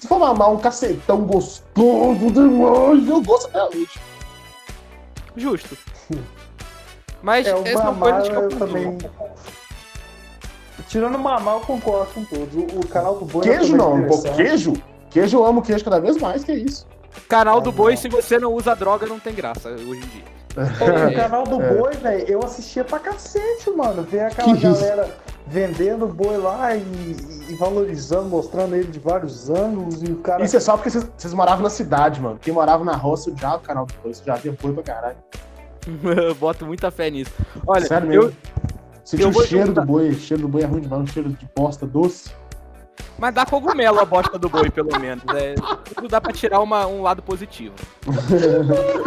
[0.00, 3.88] Se for mamar um cacetão gostoso demais, eu gosto até hoje.
[5.36, 5.78] Justo.
[7.22, 8.98] Mas É, essas são mamar coisas que eu eu também.
[10.88, 12.54] Tirando o mamar, eu concordo com todos.
[12.54, 14.36] O, o canal do Boi é Queijo não, pô, interessante.
[14.36, 14.72] queijo?
[15.10, 16.86] Queijo eu amo queijo cada vez mais, que é isso.
[17.28, 17.96] Canal do Ah, boi, não.
[18.00, 20.24] se você não usa droga, não tem graça hoje em dia.
[20.54, 21.74] Pô, o canal do É.
[21.74, 24.02] boi, velho, eu assistia pra cacete, mano.
[24.02, 24.80] Ver aquela Que isso?
[24.80, 25.10] galera
[25.46, 26.80] vendendo o boi lá e,
[27.48, 30.44] e valorizando, mostrando ele de vários ângulos e o cara.
[30.44, 32.38] Isso é só porque vocês- moravam na cidade, mano.
[32.40, 35.16] Quem morava na roça odiava o canal do boi, já via boi pra caralho.
[36.04, 37.30] Eu boto muita fé nisso.
[37.66, 38.36] Olha, Sério eu, mesmo.
[39.06, 41.06] Sentir eu o cheiro juntar- do boi, o cheiro do boi é ruim demais, um
[41.06, 42.30] cheiro de bosta doce.
[43.18, 45.22] mas dá cogumelo a bosta do boi, pelo menos.
[45.34, 45.54] É,
[45.94, 47.74] tudo dá pra tirar uma- um lado positivo.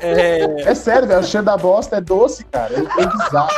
[0.00, 2.74] É, É sério, velho, o cheiro da bosta é doce, cara.
[2.74, 3.50] É, é bizarro.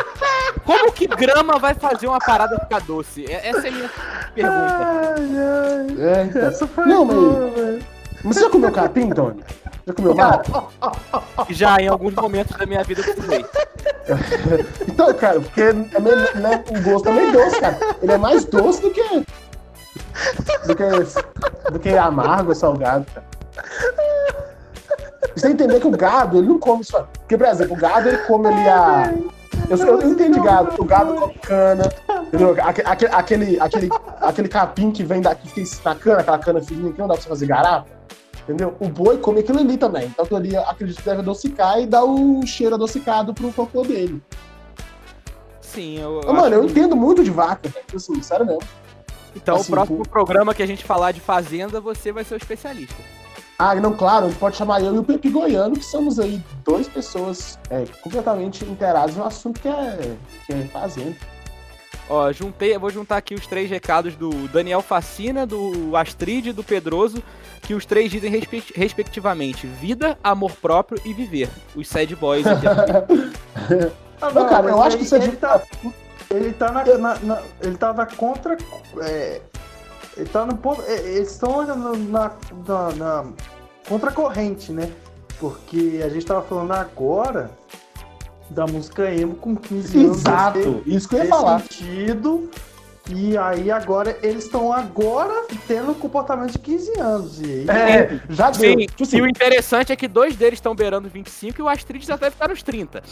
[0.65, 3.25] como que grama vai fazer uma parada ficar doce?
[3.31, 3.91] É- Essa é a minha
[4.35, 4.59] pergunta.
[5.17, 6.07] Ai, ai.
[6.19, 6.43] É, então.
[6.43, 7.83] Essa foi Não, boa, velho.
[8.23, 9.43] Mas você já comeu capim, Tony?
[9.87, 10.69] Já comeu mato?
[11.51, 13.45] Já em alguns momentos da minha vida eu precisei.
[14.89, 17.79] Então, cara, porque é meio, né, o gosto é meio doce, cara.
[18.03, 19.27] Ele é mais doce do que.
[20.67, 23.27] do que, do que amargo, salgado, cara.
[25.35, 27.09] Você tem que entender que o gado, ele não come só.
[27.21, 29.13] Porque, por exemplo, o gado, ele come ali a.
[29.69, 30.75] Eu, eu, de gado.
[30.81, 31.85] O gado come cana.
[32.27, 32.57] Entendeu?
[32.63, 33.89] Aque- aque- Aquele, aquele,
[34.21, 37.23] aquele capim que vem daqui, fica na cana, aquela cana fininha que não dá pra
[37.23, 37.87] você fazer garapa.
[38.45, 38.77] Entendeu?
[38.79, 40.07] O boi come aquilo ali também.
[40.07, 44.23] Então aquilo ali acredito que deve adocicar e dar o cheiro adocicado pro cocô dele.
[45.61, 46.21] Sim, eu.
[46.27, 47.85] Ah, mano, eu que- entendo muito de vaca, velho.
[47.87, 48.63] Tipo Assim, sério mesmo.
[49.35, 52.35] Então, assim, o próximo por- programa que a gente falar de fazenda, você vai ser
[52.35, 52.95] o especialista.
[53.59, 57.59] Ah, não, claro, pode chamar eu e o Pepe Goiano, que somos aí duas pessoas
[57.71, 61.17] é, completamente inteiradas no assunto que é, que é fazenda.
[62.09, 66.63] Ó, juntei, vou juntar aqui os três recados do Daniel Facina, do Astrid e do
[66.63, 67.23] Pedroso,
[67.63, 71.49] que os três dizem respe- respectivamente vida, amor próprio e viver.
[71.75, 72.67] Os sad boys aqui.
[74.21, 75.61] Ah, Não, cara, mas eu acho que isso é ele tá,
[76.31, 78.57] ele tá na, na- na- ele tava contra
[79.03, 79.41] é,
[80.17, 82.33] ele tá no ponto é, eles estão na, na,
[82.67, 83.25] na, na
[83.89, 84.91] contracorrente, né?
[85.39, 87.51] Porque a gente tava falando agora
[88.51, 91.61] da música emo com 15 anos Exato, isso que eu ia falar.
[91.61, 92.51] sentido.
[93.11, 97.41] E aí agora eles estão agora tendo um comportamento de 15 anos.
[97.41, 98.71] E aí, É, já deu.
[98.73, 101.69] Sim, Tipo assim, e o interessante é que dois deles estão beirando 25 e o
[101.69, 103.03] Astrid já deve estar nos 30.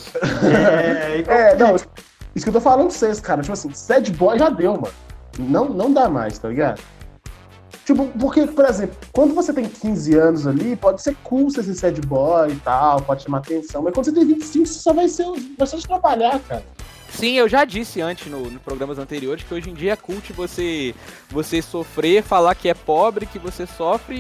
[0.43, 1.87] é, e É, não, isso
[2.45, 3.43] que eu tô falando pra vocês, cara.
[3.43, 4.95] Tipo assim, sad boy já deu, mano.
[5.39, 6.81] Não, não dá mais, tá ligado?
[7.85, 12.01] Tipo, porque, por exemplo, quando você tem 15 anos ali, pode ser cool ser sad
[12.03, 15.27] boy e tal, pode chamar atenção, mas quando você tem 25, você só vai ser,
[15.59, 16.63] vai só te trabalhar, cara.
[17.11, 20.33] Sim, eu já disse antes no, no programas anteriores que hoje em dia é cult
[20.33, 20.95] você,
[21.29, 24.17] você sofrer, falar que é pobre, que você sofre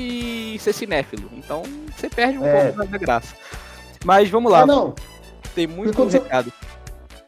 [0.55, 1.31] e ser cinéfilo.
[1.33, 1.63] Então
[1.97, 2.71] você perde um É.
[2.73, 3.35] pouco da- graça.
[4.05, 4.95] Mas vamos lá, É, não.
[5.55, 6.21] tem muito quando você-.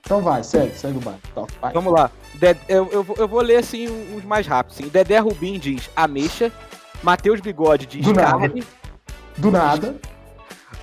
[0.04, 1.14] Então vai, segue, segue o bar.
[1.34, 1.72] Toca, vai.
[1.72, 2.10] Vamos lá.
[2.34, 4.76] De- eu, eu, vou- eu vou ler assim uns mais rápidos.
[4.76, 4.88] Sim.
[4.88, 6.52] Dedé Rubim diz ameixa.
[7.02, 8.38] Matheus Bigode diz Do nada.
[8.38, 8.64] carne.
[9.38, 9.96] Do nada.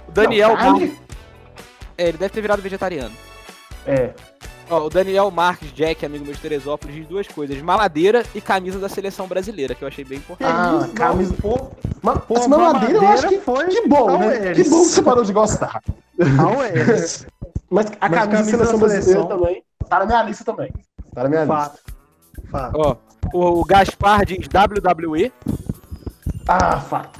[0.07, 0.97] O Daniel Não, carne-.
[1.97, 3.11] É, ele deve ter virado vegetariano.
[3.85, 4.11] É.
[4.69, 8.79] Ó, o Daniel Marques, Jack, amigo meu de Teresópolis, diz duas coisas: maladeira e camisa
[8.79, 10.49] da seleção brasileira, que eu achei bem importante.
[10.51, 11.69] Ah, isso, camisa- pô,
[12.01, 14.53] Mas Pô, essa mamadeira eu acho que, foi que bom, né?
[14.53, 15.81] Que bom que você parou de gostar.
[16.17, 16.71] Não é.
[17.71, 19.27] Mas a Mas camisa, camisa da seleção da brasileira seleção.
[19.27, 20.71] também tá na minha lista também.
[21.15, 21.71] Tá na minha Fato.
[21.71, 22.51] lista.
[22.51, 22.77] Fato.
[22.77, 22.95] Ó,
[23.33, 25.31] o, o Gaspar diz WWE.
[26.47, 27.19] Ah, fato.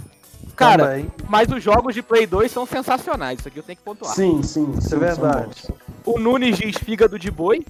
[0.56, 1.12] Cara, Também.
[1.28, 4.14] mas os jogos de Play 2 são sensacionais, isso aqui eu tenho que pontuar.
[4.14, 4.72] Sim, sim.
[4.78, 5.74] Isso é verdade.
[6.06, 7.66] O Nunes diz fígado de boi.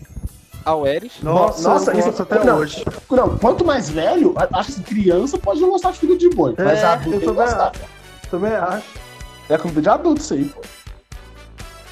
[0.66, 1.14] Ao Eres.
[1.24, 2.58] Nossa, Nossa, eu isso- gosto até não.
[2.58, 2.86] hoje.
[3.10, 6.54] Não, quanto mais velho, acho que criança pode não gostar de filho de boi.
[6.58, 7.72] mas É, adulto eu também gostar.
[7.72, 8.30] acho.
[8.30, 8.86] Também acho.
[9.50, 10.62] É comida de adulto isso aí, pô.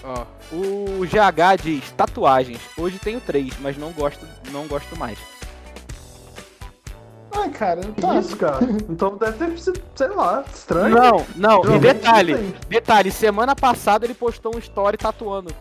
[0.04, 2.60] Ó, o GH diz tatuagens.
[2.78, 5.18] Hoje tenho três, mas não gosto, não gosto mais.
[7.32, 8.16] Ai, cara, tá.
[8.20, 8.60] isso, cara?
[8.90, 10.96] Então deve ter sido, sei lá, estranho.
[10.96, 12.36] Não, não, e detalhe,
[12.68, 15.54] detalhe, semana passada ele postou um story tatuando.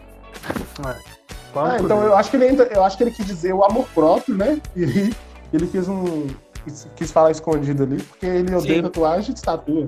[1.52, 2.06] Fala Ah, então ele.
[2.08, 4.60] eu acho que ele ainda, eu acho que ele quis dizer o amor próprio, né?
[4.74, 5.12] E
[5.52, 6.26] ele fez um.
[6.64, 8.82] quis- Quis falar escondido ali, porque ele odeia Sim.
[8.82, 9.86] tatuagem de estatua.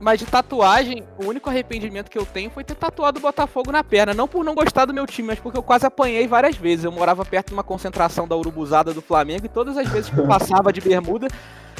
[0.00, 3.82] Mas de tatuagem, o único arrependimento que eu tenho foi ter tatuado o Botafogo na
[3.82, 4.14] perna.
[4.14, 6.84] Não por não gostar do meu time, mas porque eu quase apanhei várias vezes.
[6.84, 10.18] Eu morava perto de uma concentração da urubuzada do Flamengo e todas as vezes que
[10.18, 11.26] eu passava de bermuda,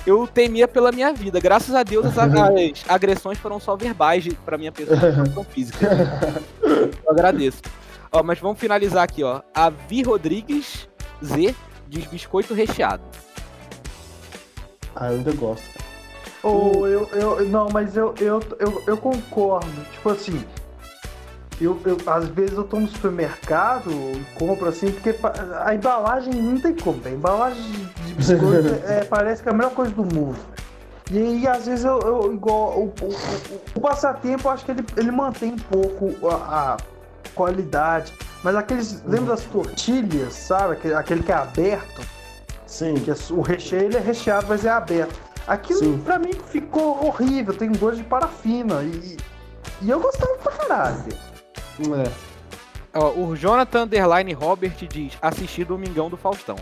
[0.05, 1.39] eu temia pela minha vida.
[1.39, 2.19] Graças a Deus, as,
[2.89, 5.89] agressões foram só verbais pra minha pessoa, não foram físicas.
[6.61, 7.63] Eu agradeço.
[8.11, 9.43] Ó, mas vamos finalizar aqui, ó.
[9.55, 10.89] A Vi Rodrigues
[11.25, 11.55] Z
[11.87, 13.03] diz biscoito recheado.
[14.97, 15.88] Ah, eu ainda gosto.
[16.43, 19.67] Ou eu, eu, não, mas eu, eu, eu, eu concordo.
[19.93, 20.45] Tipo assim,
[21.61, 25.15] eu, eu, às vezes eu tô no supermercado e compro assim, porque
[25.65, 27.01] a embalagem não tem como.
[27.05, 27.63] A embalagem
[28.07, 30.39] de biscoito é, parece que é a melhor coisa do mundo.
[31.11, 32.79] E aí, às vezes, eu, eu igual.
[32.79, 36.77] O, o, o- o passatempo, eu acho que ele, ele mantém um pouco a, a
[37.35, 38.13] qualidade.
[38.45, 39.03] Mas aqueles.
[39.07, 40.75] Lembra das tortilhas, sabe?
[40.75, 42.03] Aquele, aquele que é aberto?
[42.67, 42.95] Sim.
[42.97, 45.19] Que é o recheio ele é recheado, mas é aberto.
[45.49, 45.99] Aquilo Sim.
[46.05, 48.83] pra mim ficou horrível, tem gosto de parafina.
[48.83, 49.17] E,
[49.81, 51.05] e eu gostava pra caralho.
[51.81, 52.11] É.
[52.95, 56.57] Ó, o Jonathan Underline Robert diz assistir Domingão do Faustão.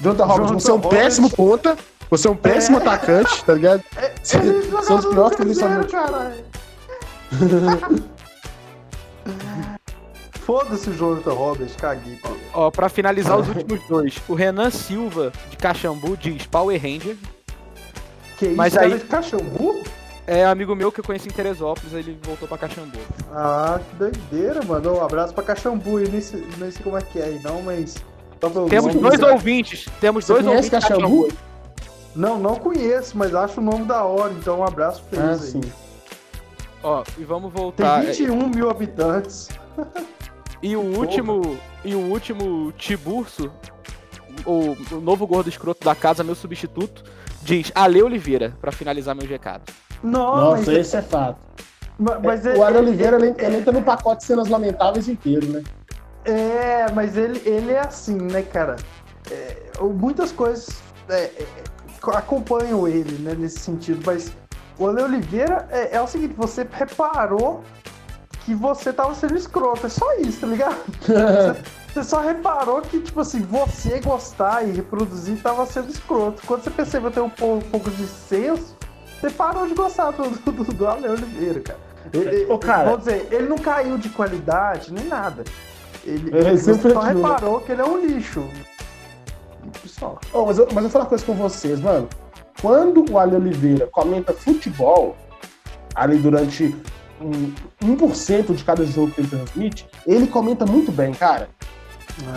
[0.00, 0.98] Jonathan Jonathan você é um Roberts.
[1.04, 1.76] péssimo ponta,
[2.10, 3.82] você é um péssimo atacante, tá ligado?
[4.22, 5.68] Você- Ele São os jogava no piores que eles são.
[10.52, 12.16] Foda-se o Jonathan Roberts, caguei.
[12.16, 12.28] pô.
[12.52, 17.16] Ó, pra finalizar os últimos dois, o Renan Silva de Caxambu diz Power Ranger.
[18.38, 19.82] Que isso, Mas aí- de Caxambu?
[20.26, 22.98] É amigo meu que eu conheci em Teresópolis, ele voltou pra Caxambu.
[23.32, 24.98] Ah, que doideira, mano.
[24.98, 25.98] Um abraço pra Caxambu.
[25.98, 27.96] Eu nem sei, nem sei como é que é aí, não, mas.
[28.38, 31.28] pelo Temos dois ouvintes, temos Você dois ouvintes de Caxambu?
[32.14, 35.42] Não, não conheço, mas acho o nome da hora, então um abraço pra Ah, eles
[35.42, 35.50] aí.
[35.62, 35.72] sim.
[36.82, 38.02] Ó, e vamos Tem voltar.
[38.04, 39.48] 21 mil habitantes.
[40.62, 43.52] E o último, e o último Tiburcio,
[44.46, 47.02] o, o novo gordo escroto da casa, meu substituto,
[47.42, 49.62] diz Ale Oliveira, pra finalizar meu recado.
[50.02, 51.38] Não, Nossa, mas, esse é fato.
[51.98, 55.46] ma- mas o ele- Ari Oliveira, ele, ele entra no pacote de cenas lamentáveis inteiro,
[55.46, 55.62] né?
[56.24, 58.76] É, mas ele, ele é assim, né, cara?
[59.30, 60.68] É, muitas coisas
[61.08, 61.46] é, é,
[62.14, 64.32] acompanham ele, né, nesse sentido, mas
[64.78, 67.62] o Ale Oliveira é, é o seguinte, você reparou
[68.44, 69.86] que você tava sendo escroto.
[69.86, 70.76] É só isso, tá ligado?
[71.06, 76.42] Você, você só reparou que, tipo assim, você gostar e reproduzir tava sendo escroto.
[76.46, 78.74] Quando você percebeu ter um pouco, um pouco de senso,
[79.20, 81.78] você parou de gostar do, do, do Ale Oliveira, cara.
[82.12, 82.84] Ele, Ô, cara.
[82.84, 85.44] Vamos dizer, ele não caiu de qualidade nem nada.
[86.04, 88.48] Ele, É, ele só reparou que ele é um lixo.
[89.86, 90.18] Só.
[90.32, 92.08] Ô, mas, eu, mas eu vou falar uma coisa com vocês, mano.
[92.60, 95.16] Quando o Ali Oliveira comenta futebol,
[95.94, 96.74] ali durante
[97.22, 101.48] um, 1% de cada jogo que ele transmite, ele comenta muito bem, cara.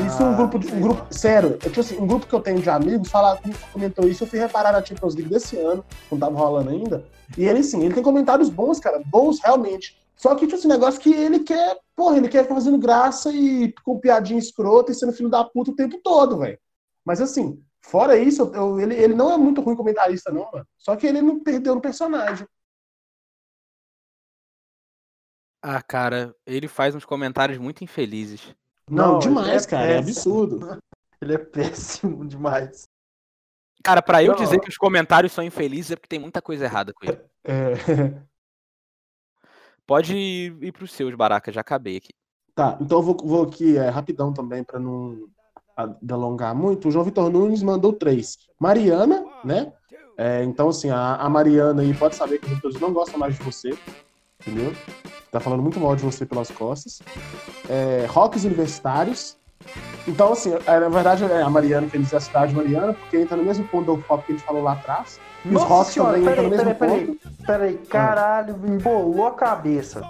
[0.06, 2.40] Isso um Ah, grupo, de, um grupo sério, eu, tipo assim, um grupo que eu
[2.40, 3.38] tenho de amigos fala,
[3.74, 7.04] comentou isso, eu fui reparar na Champions League desse ano, quando tava rolando ainda,
[7.38, 9.98] e ele sim, ele tem comentários bons, cara, bons realmente.
[10.16, 13.74] Só que, tipo assim, negócio que ele quer, porra, ele quer ficar fazendo graça e
[13.84, 16.58] com piadinha escrota e sendo filho da puta o tempo todo, velho.
[17.06, 20.66] Mas assim, fora isso, eu- ele, ele não é muito ruim comentarista, não, mano.
[20.78, 22.48] Só que ele não perdeu no personagem.
[25.68, 28.56] Ah, cara, ele faz uns comentários muito infelizes.
[28.88, 30.44] Não, Não, demais, ele é cara, é péssimo.
[30.44, 30.80] absurdo.
[31.22, 32.84] Ele é péssimo demais.
[33.84, 34.38] Cara, pra eu Não.
[34.38, 37.20] dizer que os comentários são infelizes é porque tem muita coisa errada com ele.
[37.44, 37.74] É,
[39.88, 42.10] Pode ir, ir pros seus, Baraca, já acabei aqui.
[42.54, 45.28] Tá, então eu vou, vou aqui é, rapidão também para não
[45.76, 46.88] a- delongar muito.
[46.88, 48.38] O João Vitor Nunes mandou três.
[48.60, 49.74] Mariana, né?
[50.18, 53.36] É, então, assim, a, a Mariana aí pode saber que os outros não gostam mais
[53.38, 53.72] de você,
[54.46, 54.74] entendeu?
[55.32, 57.02] Tá falando muito mal de você pelas costas.
[57.70, 59.38] É, rocks universitários.
[60.08, 63.18] Então, assim, é, na verdade, é a Mariana que ele diz a cidade Mariana, porque
[63.18, 65.20] entra no mesmo ponto do pop que a gente falou lá atrás.
[65.44, 67.20] E os Nossa rocks senhora, também entram peraí, no mesmo peraí, ponto.
[67.46, 70.08] peraí, peraí, caralho, embolou a cabeça.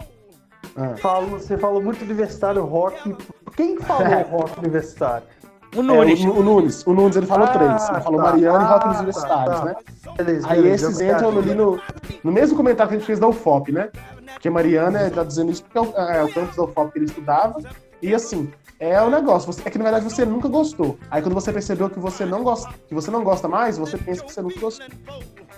[0.76, 0.96] Ah.
[0.98, 3.16] Falou, você falou muito universitário rock.
[3.56, 5.28] Quem falou rock universitário?
[5.76, 6.24] O É, Nunes.
[6.24, 7.90] o, o Nunes, o Nunes ele falou Ah, três.
[7.90, 8.32] Ele falou tá.
[8.32, 9.66] Mariana e Ah, rocks tá, universitários, tá.
[9.66, 9.76] né?
[10.18, 11.80] Beleza, Aí beleza, esses entram ali no,
[12.24, 13.90] no mesmo comentário que a gente fez da UFOP, né?
[14.34, 17.06] Porque Mariana tá dizendo isso porque é o, é o campus da UFOP que ele
[17.06, 17.60] estudava.
[18.02, 19.52] E assim, é o negócio.
[19.52, 20.98] Você, é que na verdade você nunca gostou.
[21.10, 24.24] Aí quando você percebeu que você não gosta, que você não gosta mais, você pensa
[24.24, 24.86] que você nunca gostou.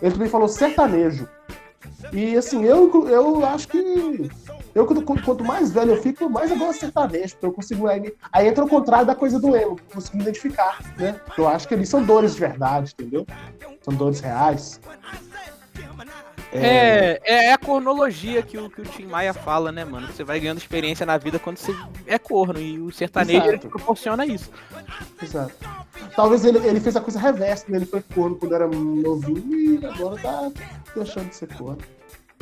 [0.02, 1.28] Ele também falou sertanejo.
[2.12, 4.30] E assim, eu, eu acho que.
[4.74, 7.88] Eu, quanto, mais velho eu fico, mais eu gosto de sertanejo, porque eu consigo.
[7.88, 11.20] Aí, aí entra o contrário da coisa do emo, eu consigo me identificar, né?
[11.38, 13.26] Eu acho que eles são dores de verdade, entendeu?
[13.82, 14.80] São dores reais.
[16.52, 20.08] É, é, é a cornologia que o, que o Tim Maia fala, né, mano?
[20.08, 22.60] Você vai ganhando experiência na vida quando você é corno.
[22.60, 24.50] E o sertanejo proporciona isso.
[25.22, 25.54] Exato.
[26.16, 27.78] Talvez ele, ele fez a coisa reversa, né?
[27.78, 30.52] Ele foi corno quando era novinho e agora tá
[30.96, 31.80] deixando de ser corno.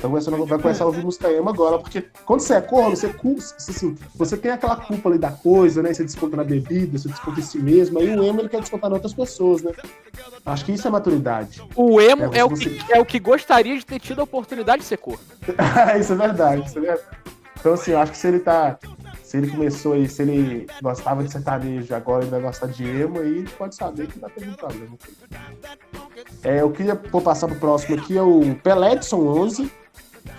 [0.08, 3.14] Vai começar, vai começar a ouvir música emo agora, porque quando você é corno, você,
[3.58, 5.94] assim, você tem aquela culpa ali da coisa, né?
[5.94, 8.90] Você desconta na bebida, você desconta em si mesmo, aí o emo ele quer descontar
[8.92, 9.72] em outras pessoas, né?
[10.46, 11.62] Acho que isso é maturidade.
[11.76, 14.24] O emo É, é, o você- que, é o que gostaria de ter tido a
[14.24, 15.20] oportunidade de ser corno.
[16.00, 17.02] isso é verdade, isso é verdade.
[17.60, 18.78] Então, assim, eu acho que se ele tá.
[19.24, 23.20] Se ele começou aí, se ele gostava de sertanejo agora ele vai gostar de emo,
[23.20, 24.96] aí pode saber que vai ter um problema.
[26.44, 29.72] É, eu queria pô, passar pro próximo aqui, é o Peledson 11.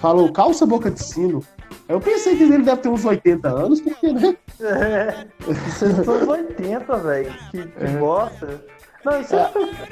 [0.00, 1.42] Falou calça boca de sino.
[1.88, 4.36] Eu pensei que ele deve ter uns 80 anos, porque, né?
[4.60, 7.34] É, vocês são os 80, velho.
[7.50, 7.88] Que, que É.
[7.98, 8.64] bosta.
[9.04, 9.48] Não, isso é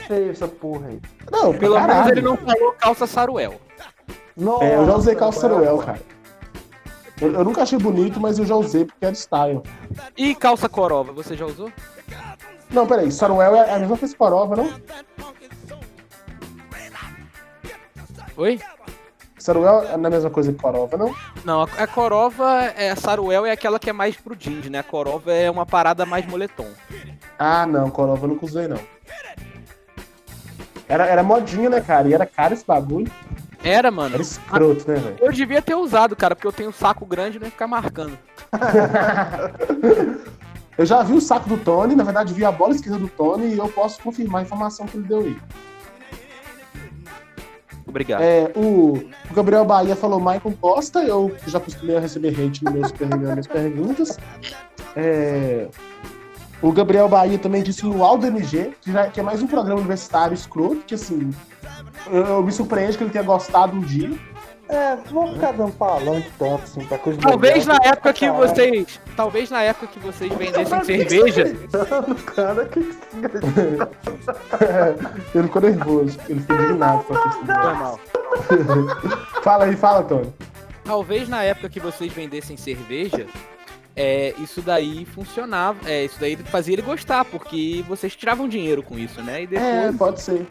[0.08, 1.00] feio, essa porra aí.
[1.30, 2.10] Não, Pelo menos caralho.
[2.12, 3.60] ele não falou calça saruel.
[4.36, 6.00] Nossa, É, eu já usei calça saruel, cara.
[7.20, 9.62] Eu, eu nunca achei bonito, mas eu já usei porque era style.
[10.16, 11.70] E calça corova, você já usou?
[12.70, 14.68] Não, peraí, saruel é a mesma coisa que corova, não?
[18.36, 18.60] Oi?
[19.44, 21.14] Saruel é a mesma coisa que corova, não?
[21.44, 24.78] Não, a, corova, é, a saruel é aquela que é mais pro jeans, né?
[24.78, 26.66] A corova é uma parada mais moletom.
[27.38, 28.78] Ah, não, Corova eu nunca usei, não.
[30.88, 32.08] Era, era modinha, né, cara?
[32.08, 33.12] E era caro esse bagulho.
[33.62, 34.14] Era, mano.
[34.14, 35.16] Era escroto, né, velho?
[35.20, 37.66] Eu devia ter usado, cara, porque eu tenho um saco grande e não ia ficar
[37.66, 38.18] marcando.
[40.76, 43.54] Eu já vi o saco do Tony, na verdade vi a bola esquerda do Tony
[43.54, 45.38] e eu posso confirmar a informação que ele deu aí.
[47.86, 48.22] Obrigado.
[48.22, 49.04] É, o,
[49.34, 54.18] Gabriel Bahia falou Michael Costa, eu já costumei receber hate nas minhas perguntas.
[54.96, 55.68] É,
[56.62, 59.80] o Gabriel Bahia também disse no Aldo MG, que, já- que é mais um programa
[59.80, 61.30] universitário escroto, que assim,
[62.10, 64.10] eu, eu me surpreendo que ele tenha gostado um dia.
[64.68, 69.00] É, vamos ficar dando palanque tanto, assim, pra coisa Talvez na época que vocês.
[69.14, 71.44] Talvez na época que vocês vendessem cerveja.
[71.44, 72.80] Gritando, cara, que
[73.12, 73.90] grita?
[75.34, 78.00] Ele ficou nervoso, ele ficou indignado com a questão.
[79.42, 80.32] Fala aí, fala, Tony.
[80.84, 83.26] Talvez na época que vocês vendessem cerveja,
[83.96, 88.98] é, isso daí funcionava, é, isso daí fazia ele gostar, porque vocês tiravam dinheiro com
[88.98, 89.42] isso, né?
[89.42, 89.68] E depois...
[89.68, 90.46] É, pode ser.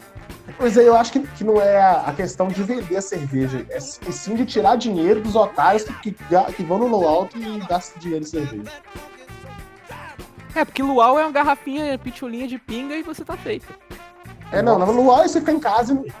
[0.58, 3.80] Mas aí eu acho que, que não é a, questão de vender a cerveja, é,
[3.80, 8.24] sim de tirar dinheiro dos otários que, que, vão no low alto e gastam dinheiro
[8.24, 8.72] em cerveja.
[10.54, 13.66] É, porque luau é uma garrafinha, pitulinha de pinga e você tá feito.
[14.52, 16.12] É, não, no luau é você ficar em casa e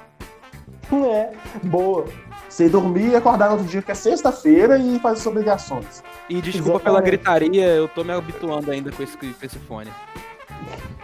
[0.92, 1.32] É,
[1.64, 2.06] boa.
[2.54, 6.04] Você ir dormir e acordar no outro dia, que é sexta-feira, e fazer suas obrigações.
[6.28, 7.04] E desculpa pela Exatamente.
[7.04, 9.90] gritaria, eu tô me habituando ainda com esse, com esse fone.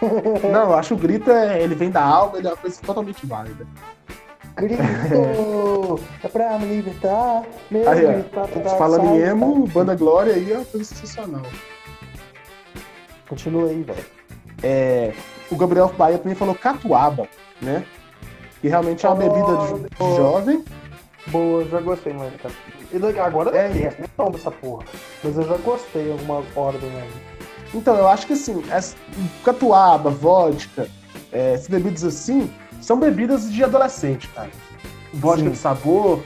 [0.53, 2.81] Não, eu acho que o grito, é, ele vem da alma, ele é uma coisa
[2.81, 3.67] totalmente válida.
[4.57, 4.81] Grito!
[6.23, 7.43] é pra me libertar.
[7.71, 9.67] Meu Aí, grito, tá, tá, Falando em emo.
[9.67, 11.43] Banda Glória aí é uma coisa sensacional.
[13.29, 14.05] Continua aí, velho.
[14.63, 15.13] É,
[15.51, 17.27] o Gabriel Bahia também falou catuaba,
[17.61, 17.85] né?
[18.61, 20.17] Que realmente é uma bebida de, de Oh.
[20.17, 20.65] jovem.
[21.31, 22.33] Boa, já gostei, mano.
[22.43, 22.55] Cara.
[22.93, 23.66] E agora É.
[23.66, 24.85] é certo, nem toma essa porra.
[25.22, 26.87] Mas eu já gostei alguma hora do.
[27.72, 28.97] Então, eu acho que assim, essa,
[29.45, 30.89] catuaba, vodka,
[31.33, 32.51] é, essas bebidas assim,
[32.81, 34.51] são bebidas de adolescente, cara.
[35.14, 35.51] Vodka Sim.
[35.51, 36.20] de sabor,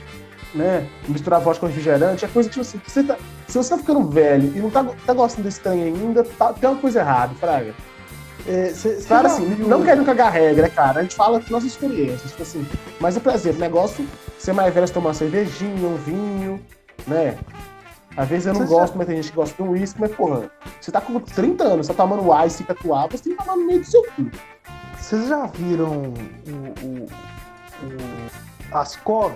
[0.55, 0.88] né?
[1.07, 4.09] Misturar vodka com refrigerante, é coisa que, tipo assim, você tá, se você tá ficando
[4.09, 7.74] velho e não tá, tá gostando desse trem ainda, tá- tem uma coisa errada, Fraga.
[8.46, 11.00] É, cê, Claro, assim, viu- não querendo cagar regra, cara.
[11.00, 12.66] A gente fala de nossas experiências, tipo assim.
[13.00, 14.07] Mas, por exemplo, negócio,
[14.45, 16.61] ser mais velho, você tomar uma cervejinha, um vinho,
[17.07, 17.36] né?
[18.16, 20.01] Às vezes eu não Você já- gosto, mas tem gente que gosta de um uísque,
[20.01, 23.36] mas, porra, você tá com 30 anos, você tá tomando ice e catuaba, você tem
[23.36, 24.30] que tomar no meio do seu cu.
[24.99, 26.14] Vocês já viram o,
[26.86, 27.07] o,
[28.72, 29.32] o Ascov?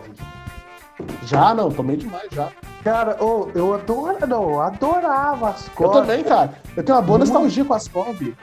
[1.25, 2.51] Já, não, tomei demais, já.
[2.85, 5.95] Cara, ô, eu adoro, não, eu adorava Ascov.
[5.95, 6.55] Eu também, cara.
[6.77, 8.37] Eu tenho uma boa nostalgia com as Kobe.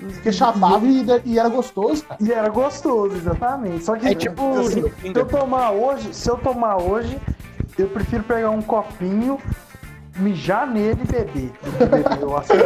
[0.00, 2.22] Porque chapava e, e era gostoso, cara.
[2.22, 3.84] E era gostoso, exatamente.
[3.84, 7.18] Só que É tipo assim, se eu tomar hoje, se eu tomar hoje,
[7.78, 9.38] eu prefiro pegar um copinho,
[10.16, 11.52] mijar nele e beber.
[11.62, 12.60] do que beber o Ascov.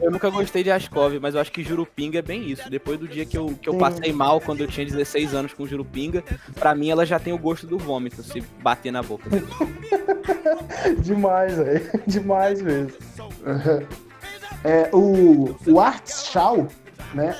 [0.00, 2.68] Eu nunca gostei de Ascov, mas eu acho que Jurupinga é bem isso.
[2.68, 5.66] Depois do dia que eu, que eu passei mal quando eu tinha 16 anos com
[5.66, 6.22] Jurupinga,
[6.54, 9.24] pra mim ela já tem o gosto do vômito, se bater na boca.
[11.00, 11.90] Demais, velho.
[12.06, 12.92] Demais mesmo.
[14.64, 16.66] É, o, o Arts Shaw,
[17.14, 17.36] né?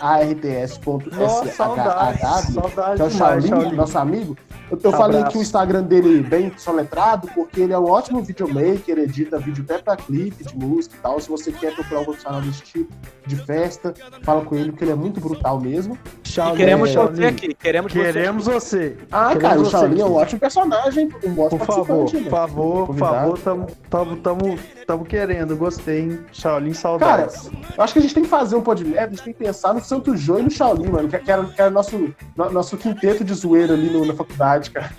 [2.53, 3.77] Saudade que é o Shaolin.
[3.77, 4.37] nosso amigo.
[4.71, 8.23] Eu, eu falei que o Instagram dele é bem soletrado, porque ele é um ótimo
[8.23, 11.19] videomaker, edita vídeo até pra clipe de música e tal.
[11.21, 12.93] Se você quer procurar um profissional desse tipo
[13.27, 15.99] de festa, fala com ele, porque ele é muito brutal mesmo.
[16.25, 17.17] E Shaolin, queremos Shaolin.
[17.17, 18.97] você aqui, queremos, você Queremos você.
[19.11, 22.31] Ah, Queremos cara, o você Shaolin é um ótimo personagem, um ótimo Por favor, né?
[22.31, 23.37] favor, por Convidado.
[23.37, 26.19] favor, tamo, tamo, tamo, tamo querendo, gostei, hein?
[26.33, 26.81] Shaolin Cara,
[27.29, 27.51] saudades.
[27.77, 29.39] eu acho que a gente tem que fazer um de merda, a gente tem que
[29.45, 32.51] pensar no Santo Jô e no Shaolin, mano, que, que era, que era nosso, no-
[32.51, 34.91] nosso quinteto de zoeira ali no- na faculdade, cara.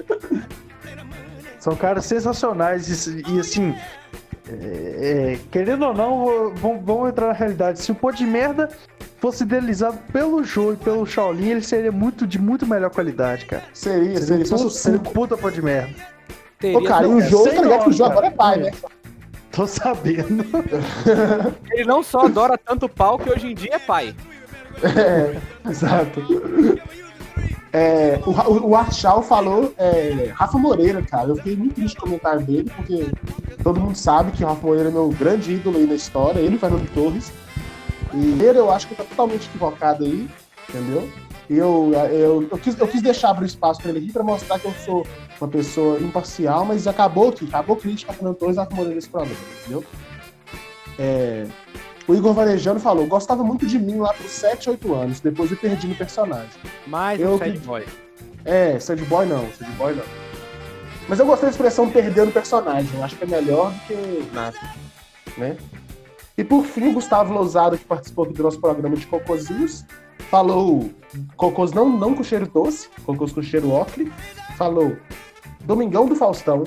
[1.60, 3.76] São caras sensacionais e, e, assim,
[4.50, 7.80] é, é, querendo ou não, vamos, vamos entrar na realidade.
[7.82, 8.70] Se o pó de merda
[9.20, 13.64] fosse idealizado pelo Jô e pelo Shaolin, ele seria muito de muito melhor qualidade, cara.
[13.74, 14.56] Seria, Seria, seria.
[14.66, 15.94] um, se- seria um puta pó de merda.
[16.58, 18.12] teria Ô, cara, e o sei tá ligado que o cara.
[18.12, 18.72] agora é pai, né?
[19.52, 20.46] Tô sabendo.
[21.74, 24.16] Ele não só adora tanto pau que hoje em dia é pai.
[24.84, 25.38] É,
[25.70, 26.22] exato.
[27.72, 31.30] É, o, o Archal falou é, Rafa Moreira, cara.
[31.30, 33.08] Eu fiquei muito triste com o comentário dele, porque
[33.64, 36.56] todo mundo sabe que o Rafa Moreira é meu grande ídolo aí na história, ele
[36.56, 37.32] e Fernando Torres.
[38.14, 40.28] E ele eu acho que tá totalmente equivocado aí,
[40.68, 41.08] entendeu?
[41.48, 44.60] E eu, eu, eu, quis, eu quis deixar abrir espaço pra ele aqui pra mostrar
[44.60, 45.06] que eu sou
[45.40, 49.10] uma pessoa imparcial, mas acabou que acabou crítica a Fernando Torres e Rafa Moreira nesse
[49.10, 49.84] programa, entendeu?
[50.98, 51.48] É,
[52.10, 55.58] o Igor Varejano falou: gostava muito de mim lá pros 7, 8 anos, depois eu
[55.58, 56.50] perdi no personagem.
[56.88, 57.86] Mas Eu um sad boy.
[58.44, 60.04] É, sad boy não, sad boy não.
[61.08, 64.34] Mas eu gostei da expressão perder no personagem, eu acho que é melhor do que
[64.34, 64.58] nada,
[65.38, 65.56] né?
[66.36, 69.86] E por fim, o Gustavo Lousada, que participou aqui do nosso programa de cocôzinhos,
[70.32, 70.90] falou
[71.36, 74.12] cocôs não, não com cheiro doce, cocôs com cheiro ocre,
[74.58, 74.98] falou
[75.62, 76.64] Domingão do Faustão.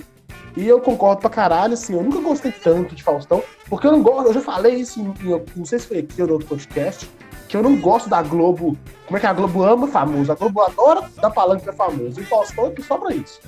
[0.56, 4.02] E eu concordo pra caralho, assim, eu nunca gostei tanto de Faustão, porque eu não
[4.02, 6.48] gosto, eu já falei isso em, em- não sei se foi aqui ou no outro
[6.48, 7.08] podcast,
[7.48, 8.76] que eu não gosto da Globo,
[9.06, 12.24] como é que a Globo ama famoso, a Globo adora dar palanque pra famoso, e
[12.24, 13.40] Faustão é só pra isso.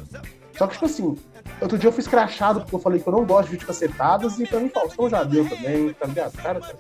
[0.57, 1.17] Só que, tipo assim,
[1.61, 4.39] outro dia eu fui escrachado porque eu falei que eu não gosto de vídeo cacetadas,
[4.39, 6.33] e pra mim Faustão já deu também, tá ligado?
[6.43, 6.79] Cara, cara.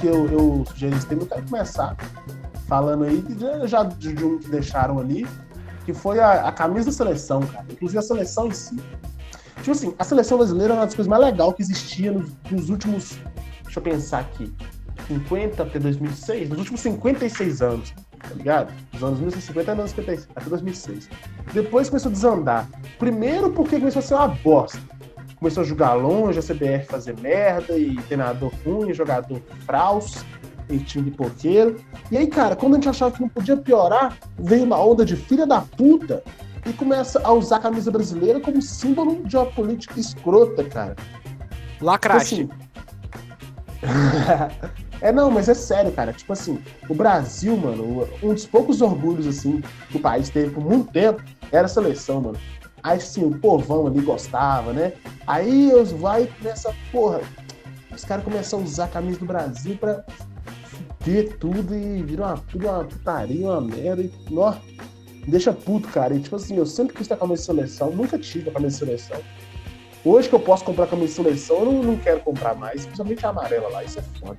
[0.00, 1.96] que eu, eu sugeri esse tema, eu quero começar
[2.66, 5.26] falando aí de- já de, de um que deixaram ali,
[5.84, 7.66] que foi a, a camisa da seleção, cara.
[7.70, 8.76] Inclusive a seleção em si.
[9.56, 12.70] Tipo assim, a seleção brasileira é uma das coisas mais legais que existia nos, nos
[12.70, 13.18] últimos.
[13.64, 14.52] Deixa eu pensar aqui.
[15.08, 16.50] 50 até 2006?
[16.50, 18.72] Nos últimos 56 anos, tá ligado?
[18.92, 21.08] Dos anos 1950 até 1956, até 2006.
[21.52, 22.68] Depois começou a desandar.
[22.98, 24.78] Primeiro porque começou a ser uma bosta.
[25.40, 30.24] Começou a jogar longe, a CBF fazer merda, e treinador ruim, jogador fraus,
[30.68, 31.76] e time de poqueiro.
[32.10, 35.16] E aí, cara, quando a gente achava que não podia piorar, veio uma onda de
[35.16, 36.22] filha da puta
[36.66, 40.94] e começa a usar a camisa brasileira como símbolo de uma política escrota, cara.
[40.94, 42.34] Tipo Lacraste.
[42.34, 42.50] assim.
[45.00, 46.12] é, não, mas é sério, cara.
[46.12, 50.62] Tipo assim, o Brasil, mano, um dos poucos orgulhos, assim, que o país teve por
[50.62, 52.38] muito tempo era a seleção, mano.
[52.82, 54.92] Aí, assim, o povão ali gostava, né?
[55.26, 57.20] Aí os vai nessa porra.
[57.92, 60.04] Os caras começam a usar a camisa do Brasil pra
[61.00, 64.02] ter tudo e vira uma, tudo uma putaria, uma merda.
[64.02, 64.54] E, nó,
[65.26, 66.14] deixa puto, cara.
[66.14, 68.78] E tipo assim, eu sempre quis ter camisa de seleção, nunca tive a camisa de
[68.78, 69.20] seleção.
[70.02, 73.26] Hoje que eu posso comprar camisa de seleção, eu não, não quero comprar mais, principalmente
[73.26, 74.38] a amarela lá, isso é foda.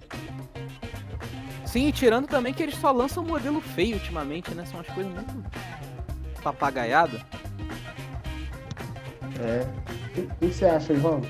[1.66, 4.66] Sim, tirando também que eles só lançam modelo feio ultimamente, né?
[4.66, 5.34] São umas coisas muito
[6.42, 7.22] papagaiadas.
[9.44, 9.66] É.
[10.20, 11.22] O que você acha, Ivan?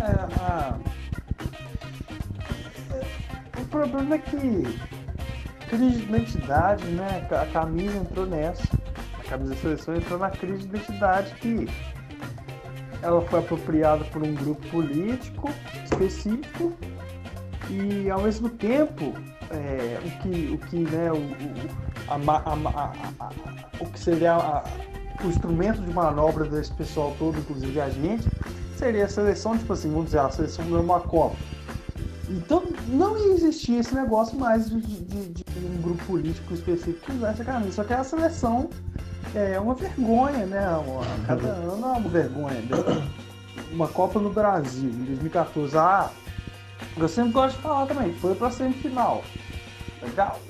[0.00, 0.78] É, a-
[3.60, 4.36] O problema é que
[5.68, 7.26] crise de identidade, né?
[7.30, 8.62] A camisa entrou nessa.
[9.18, 11.66] A camisa da seleção entrou na crise de identidade que
[13.02, 15.48] ela foi apropriada por um grupo político
[15.84, 16.72] específico
[17.70, 19.14] e ao mesmo tempo
[19.50, 21.68] é, o que o que né o, o,
[22.08, 22.92] a- a-
[23.24, 23.30] a-
[23.80, 24.64] o que seria a-
[25.22, 28.28] o instrumento de manobra desse pessoal todo, inclusive a gente,
[28.76, 31.36] seria a seleção, tipo assim, vamos dizer, a seleção ganhou uma Copa.
[32.28, 37.12] Então não ia existir esse negócio mais de, de- de um grupo político específico que
[37.12, 37.72] usasse a camisa.
[37.72, 38.70] Só que a seleção
[39.34, 40.66] é uma vergonha, né?
[40.76, 42.60] Uma- cada ano é uma vergonha.
[42.62, 43.08] né?
[43.70, 45.76] Uma Copa no Brasil, em 2014.
[45.76, 46.10] Ah,
[46.96, 49.22] eu sempre gosto de falar também, foi pra semifinal.
[50.02, 50.40] Legal.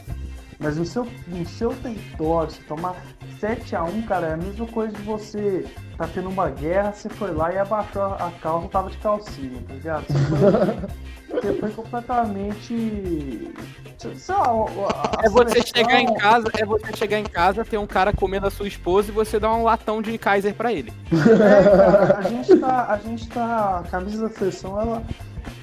[0.58, 2.94] Mas no seu, no seu território, se tomar
[3.42, 5.66] 7x1, cara, é a mesma coisa de você
[5.98, 9.60] tá tendo uma guerra, você foi lá e abaixou a a calça, tava de calcinha,
[9.66, 10.04] tá ligado?
[10.06, 13.52] Você foi, você foi completamente.
[13.98, 17.64] Sei lá, a- a É você seleção- chegar em casa, é você chegar em casa,
[17.64, 20.72] ter um cara comendo a sua esposa e você dar um latão de Kaiser pra
[20.72, 20.92] ele.
[21.12, 22.86] É, cara, a gente tá.
[22.88, 23.78] A gente tá.
[23.78, 25.02] A camisa da seleção, ela,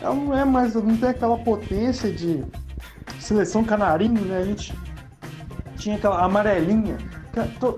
[0.02, 0.74] ela não é mais.
[0.76, 2.44] Não tem aquela potência de
[3.20, 4.38] seleção canarinho, né?
[4.38, 4.74] A gente
[5.78, 6.98] tinha aquela amarelinha.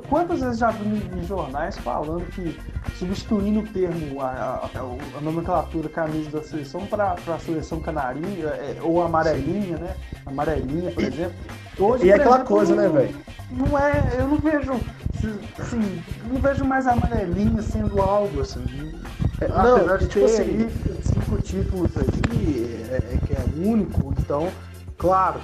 [0.10, 2.60] Quantas vezes já vi em jornais falando que
[2.98, 4.70] substituindo o termo, a, a-
[5.18, 9.96] a- nomenclatura camisa da seleção para a seleção canarinho, é, ou amarelinha, né?
[10.26, 11.34] Amarelinha, por exemplo.
[11.80, 13.16] Hoje, E é aquela exemplo, coisa, né, não- velho?
[13.52, 14.74] Não é, eu não vejo,
[15.60, 18.64] assim, não vejo mais amarelinha sendo algo assim.
[19.42, 20.70] É, não, Apesar de tipo ter assim- aí
[21.04, 24.50] cinco títulos aí, é, é que é único, então,
[24.98, 25.40] claro,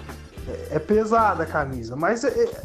[0.48, 2.62] é, é pesada a camisa, mas é- é-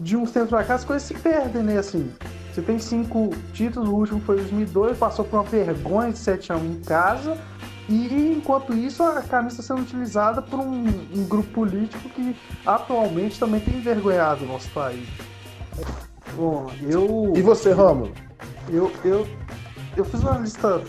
[0.00, 2.10] de uns tempos pra cá as coisas se perdem, né, assim.
[2.52, 6.64] Você tem cinco títulos, o último foi em 2002, passou por uma vergonha de 7x1
[6.64, 7.38] em casa,
[7.88, 12.34] e enquanto isso a camisa está sendo utilizada por um, um grupo político que
[12.64, 15.06] atualmente também tem envergonhado o nosso país.
[16.34, 17.32] Bom, eu.
[17.36, 18.12] E você, Rômulo?
[18.68, 19.26] Eu, eu,
[19.96, 20.82] eu fiz uma lista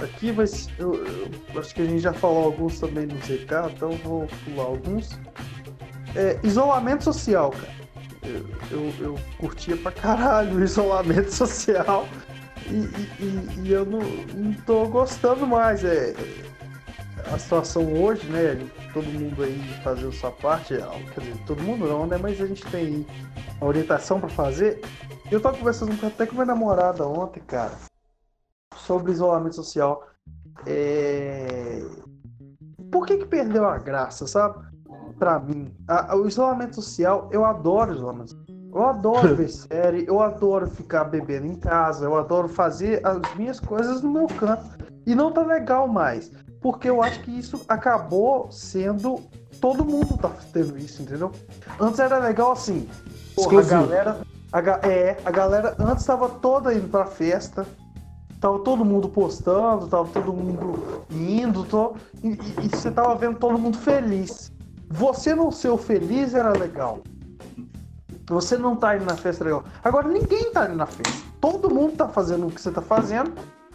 [0.00, 3.92] aqui, mas eu, eu acho que a gente já falou alguns também no ZK, então
[3.92, 5.18] eu vou pular alguns.
[6.14, 7.81] É, isolamento social, cara.
[8.24, 12.06] Eu, eu, eu curtia pra caralho o isolamento social
[12.70, 12.76] e,
[13.22, 15.84] e- e- eu não, não tô gostando mais.
[15.84, 16.14] É,
[17.32, 18.56] a situação hoje, né?
[18.92, 20.74] Todo mundo aí fazendo sua parte,
[21.14, 22.16] quer dizer, todo mundo não, né?
[22.20, 23.06] Mas a gente tem
[23.60, 24.80] a orientação pra fazer.
[25.30, 27.72] Eu tava conversando até com minha namorada ontem, cara,
[28.76, 30.06] sobre isolamento social.
[30.66, 31.82] É...
[32.90, 34.71] Por que que perdeu a graça, sabe?
[35.22, 35.72] Pra mim.
[35.86, 38.56] A- o isolamento social, eu adoro isolamento social.
[38.74, 43.60] Eu adoro ver série, eu adoro ficar bebendo em casa, eu adoro fazer as minhas
[43.60, 44.64] coisas no meu canto.
[45.06, 46.32] E não tá legal mais.
[46.60, 49.20] Porque eu acho que isso acabou sendo.
[49.60, 51.30] Todo mundo tá tendo isso, entendeu?
[51.78, 52.88] Antes era legal assim.
[53.36, 54.16] Porra, a galera.
[54.52, 57.64] A, é, a galera antes tava toda indo pra festa.
[58.40, 61.64] Tava todo mundo postando, tava todo mundo indo,
[62.24, 64.50] e, e- e você tava vendo todo mundo feliz.
[64.92, 67.00] Você não ser o feliz era legal.
[68.28, 69.64] Você não tá indo na festa legal.
[69.82, 71.12] Agora ninguém tá indo na festa.
[71.40, 73.32] Todo mundo tá fazendo o que você tá fazendo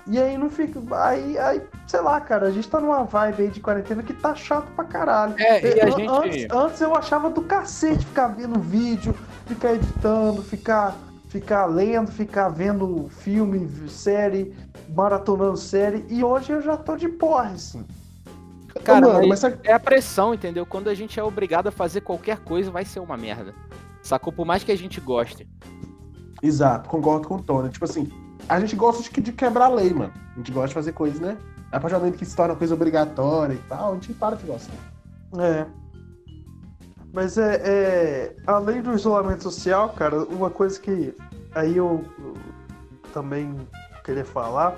[0.09, 0.79] E aí não fica.
[1.05, 4.33] Aí, aí, sei lá, cara, a gente tá numa vibe aí de quarentena que tá
[4.35, 5.33] chato pra caralho.
[5.67, 9.13] É, gente- antes, antes eu achava do cacete ficar vendo vídeo,
[9.45, 10.95] ficar editando, ficar,
[11.27, 14.55] ficar lendo, ficar vendo filme, série,
[14.95, 16.05] maratonando série.
[16.09, 17.83] E hoje eu já tô de porra, assim.
[18.87, 20.65] Cara, Ô, mano, mas é a pressão, entendeu?
[20.65, 23.53] Quando a gente é obrigado a fazer qualquer coisa, vai ser uma merda.
[24.01, 24.31] Sacou?
[24.31, 25.45] Por mais que a gente goste.
[26.41, 27.67] Exato, concordo com o Tony.
[27.67, 28.09] Tipo assim,
[28.47, 30.13] a gente gosta de, de quebrar a lei, mano.
[30.33, 31.37] A gente gosta de fazer coisas, né?
[31.69, 34.45] A partir do momento que se torna coisa obrigatória e tal, a gente para de
[34.45, 34.73] gostar.
[35.37, 35.65] É.
[37.11, 41.13] Mas é, é- Além do isolamento social, cara, uma coisa que
[41.53, 42.35] aí eu, eu
[43.13, 43.53] também
[44.05, 44.77] queria falar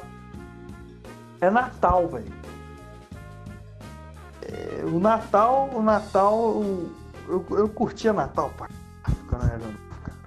[1.41, 2.38] é Natal, velho.
[4.51, 6.89] É, o Natal, o Natal, o-
[7.27, 8.67] eu, eu curtia Natal, pá,
[9.29, 10.17] quando eu era novo, cara.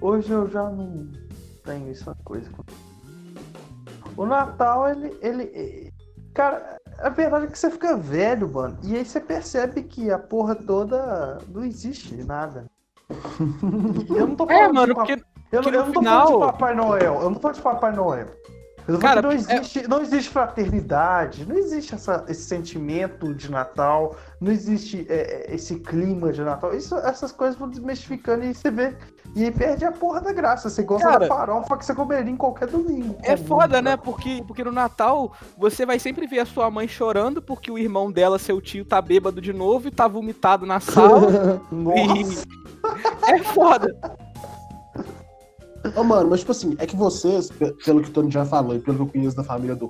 [0.00, 1.08] Hoje eu já não
[1.64, 2.50] tenho essa coisa.
[4.16, 5.92] O Natal, ele, ele,
[6.34, 8.76] cara, a verdade é que você fica velho, mano.
[8.82, 12.66] E aí você percebe que a porra toda não existe nada.
[14.10, 15.92] E eu não tô falando É, de mano, pap- porque eu, não- eu no não
[15.92, 17.14] tô final- falando de Papai Noel.
[17.14, 18.26] Eu não tô falando de Papai Noel.
[19.00, 24.52] Cara, não é- existe, não existe fraternidade, não existe essa- esse sentimento de Natal, não
[24.52, 26.74] existe é, é, esse clima de Natal.
[26.74, 28.94] Isso, essas coisas vão desmistificando e você vê.
[29.34, 30.68] E aí perde a porra da graça.
[30.68, 33.16] Você gosta Cara, da farofa que você comeria em qualquer domingo.
[33.22, 33.96] É foda, né?
[33.96, 38.12] Porque, porque no Natal você vai sempre ver a sua mãe chorando porque o irmão
[38.12, 41.60] dela, seu tio, tá bêbado de novo e tá vomitado na sala.
[41.72, 42.44] Nossa.
[43.26, 43.96] é foda.
[45.96, 48.74] Ô, mano, mas tipo assim, é que vocês, pe- pelo que o Tony já falou
[48.74, 49.86] e pelo que eu conheço da família do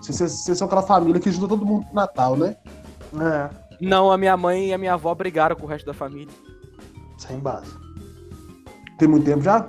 [0.00, 2.56] vocês, vocês- vocês são aquela família que ajuda todo mundo no Natal, né?
[3.20, 3.50] É,
[3.80, 6.32] Não, a minha mãe e a minha avó brigaram com o resto da família.
[7.18, 7.70] sem base.
[8.98, 9.68] Tem muito tempo já?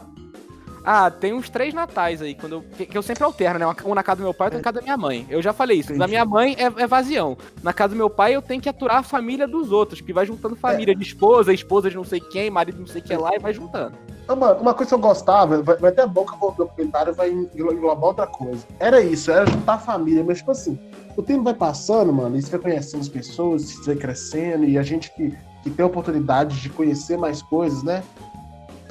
[0.86, 3.76] Ah, tem uns três natais aí, quando eu, que, eu sempre alterno, né?
[3.86, 5.26] Um na casa do meu pai e outro na casa da minha mãe.
[5.30, 5.92] Eu já falei isso.
[5.92, 6.12] Na Entendi.
[6.12, 7.38] minha mãe é, é vazião.
[7.62, 10.26] Na casa do meu pai eu tenho que aturar a família dos outros, que vai
[10.26, 13.32] juntando família de esposa, esposa de não sei quem, marido de não sei quem lá
[13.36, 13.94] e vai juntando.
[14.28, 17.14] Mano, uma coisa que eu gostava, vai, vai até bom que eu vou meu comentário
[17.14, 18.66] vai englobar outra coisa.
[18.80, 20.80] Era isso, era juntar a família, mas tipo assim,
[21.16, 24.78] o tempo vai passando, mano, e você vai conhecendo as pessoas, você vai crescendo, e
[24.78, 28.02] a gente que, que tem a oportunidade de conhecer mais coisas, né?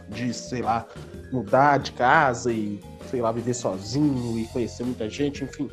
[0.08, 0.86] De, sei lá,
[1.32, 2.80] mudar de casa e,
[3.10, 5.68] sei lá, viver sozinho e conhecer muita gente, enfim.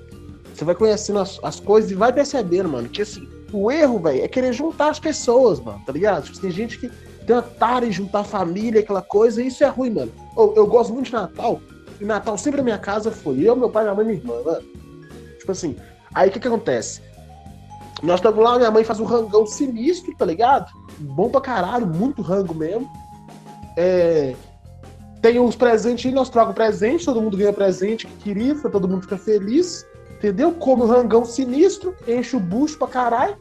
[0.53, 4.23] Você vai conhecendo as, as coisas e vai percebendo, mano, que assim, o erro, velho,
[4.23, 6.23] é querer juntar as pessoas, mano, tá ligado?
[6.25, 6.89] Tipo, tem gente que
[7.25, 10.11] tentar em juntar família, aquela coisa, e isso é ruim, mano.
[10.35, 11.61] Eu, eu gosto muito de Natal,
[11.99, 14.41] e Natal sempre na minha casa foi eu, meu pai, minha mãe e minha irmã,
[14.43, 14.65] mano.
[15.37, 15.75] Tipo assim,
[16.13, 17.01] aí o que que acontece?
[18.01, 20.71] Nós estamos lá, minha mãe faz um rangão sinistro, tá ligado?
[20.99, 22.89] Bom pra caralho, muito rango mesmo.
[23.75, 24.35] É,
[25.21, 29.01] tem uns presentes aí, nós trocamos presente, todo mundo ganha presente que queria, todo mundo
[29.01, 30.51] fica feliz, entendeu?
[30.53, 33.37] Come o rangão sinistro, enche o bucho pra caralho,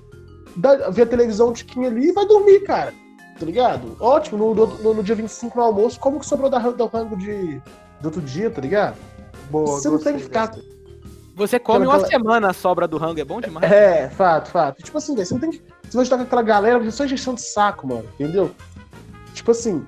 [0.56, 2.92] dá- vê a televisão um tiquinho ali e vai dormir, cara.
[3.38, 3.96] Tá ligado?
[4.00, 7.60] Ótimo, no, no, no dia 25 no almoço, como que sobrou da, do rango de,
[8.00, 8.96] do outro dia, tá ligado?
[9.48, 10.50] Boa, Você não tem que ficar.
[11.36, 13.70] Você come Aquela- uma semana a sobra do rango, é bom demais.
[13.70, 14.82] É, fato, fato.
[14.82, 15.62] Tipo assim, velho, você não tem que.
[15.84, 18.50] Você vai estar com aquela galera, é só injeção de saco, mano, entendeu?
[19.32, 19.86] Tipo assim.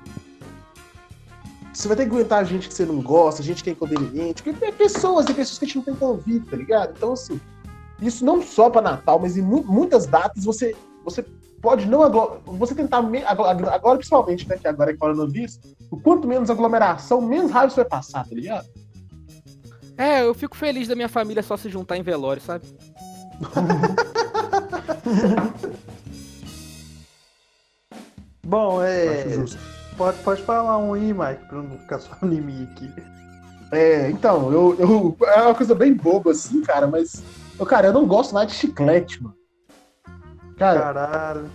[1.80, 4.52] Você vai ter que aguentar gente que você não gosta, gente que é inconveniente, porque
[4.52, 6.92] tem pessoas, tem pessoas que a gente não tem convite, tá ligado?
[6.94, 7.40] Então, assim,
[8.02, 11.24] isso não só pra Natal, mas em mu- muitas datas você, você
[11.62, 15.58] pode não aglo- você tentar agora principalmente, né, que agora é coronavírus,
[15.90, 18.66] o quanto menos aglomeração, menos raiva você vai passar, tá ligado?
[19.96, 22.66] É, eu fico feliz da minha família só se juntar em velório, sabe?
[28.44, 29.08] Bom, é.
[29.08, 29.79] Acho justo.
[30.00, 32.90] Pode, pode falar um aí, Mike, pra eu não ficar só em mim aqui.
[33.70, 35.16] É, então, eu, eu.
[35.28, 37.22] É uma coisa bem boba, assim, cara, mas.
[37.58, 39.36] Eu, cara, eu não gosto mais de chiclete, mano.
[40.56, 41.50] Cara, Caralho.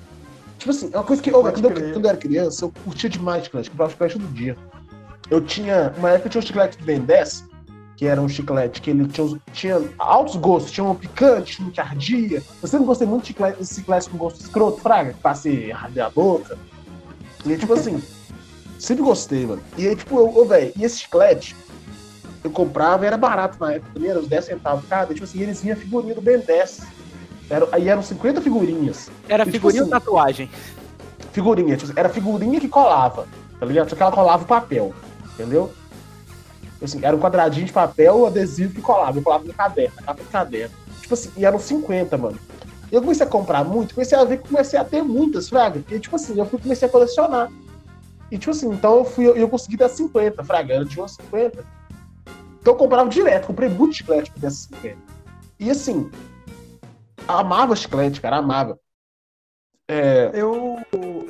[0.59, 1.31] tipo assim, é uma coisa que.
[1.31, 4.55] Pode quando, eu, quando eu era criança, eu curtia demais chiclete, comprava chiclete todo dia.
[5.31, 5.91] Eu tinha.
[5.97, 7.45] Uma época eu tinha um chiclete do Ben 10,
[7.97, 11.71] que era um chiclete que ele tinha, tinha altos gostos, tinha um picante, tinha um
[11.71, 12.43] que ardia.
[12.61, 16.11] Eu sempre gostei muito de chiclete, chiclete com gosto escroto, fraga, que passei arder a
[16.11, 16.55] boca.
[17.43, 18.01] E tipo assim,
[18.85, 19.61] sempre gostei, mano.
[19.77, 21.55] E aí, tipo, eu, velho, e esse chiclete,
[22.43, 25.61] eu comprava, era barato na época também, era uns 10 centavos cada, tipo assim, eles
[25.61, 26.81] vinham figurinha do Ben 10.
[27.49, 29.09] Era, aí eram 50 figurinhas.
[29.27, 30.51] Era E, tipo figurinha ou assim, tatuagem?
[31.31, 33.27] Figurinha, tipo, era figurinha que colava,
[33.59, 33.89] tá ligado?
[33.89, 34.93] Só que ela colava o papel,
[35.33, 35.71] entendeu?
[36.81, 39.17] Assim, era um quadradinho de papel, adesivo que colava.
[39.17, 40.75] Eu colava no caderno, na capa do caderno.
[41.01, 42.37] Tipo assim, e eram 50, mano.
[42.91, 45.83] E eu comecei a comprar muito, comecei a ver que comecei a ter muitas, fraga.
[45.89, 47.49] E tipo assim, eu fui, comecei a colecionar.
[48.31, 50.75] E tipo assim, então eu fui, eu, eu consegui dar 50, fraga.
[50.75, 51.65] Eu tinha umas 50.
[52.59, 54.97] Então eu comprava direto, comprei muito chiclete pra dessas velho.
[55.59, 56.09] E assim,
[57.27, 58.79] amava chiclete, cara, amava.
[59.87, 60.79] É, Eu.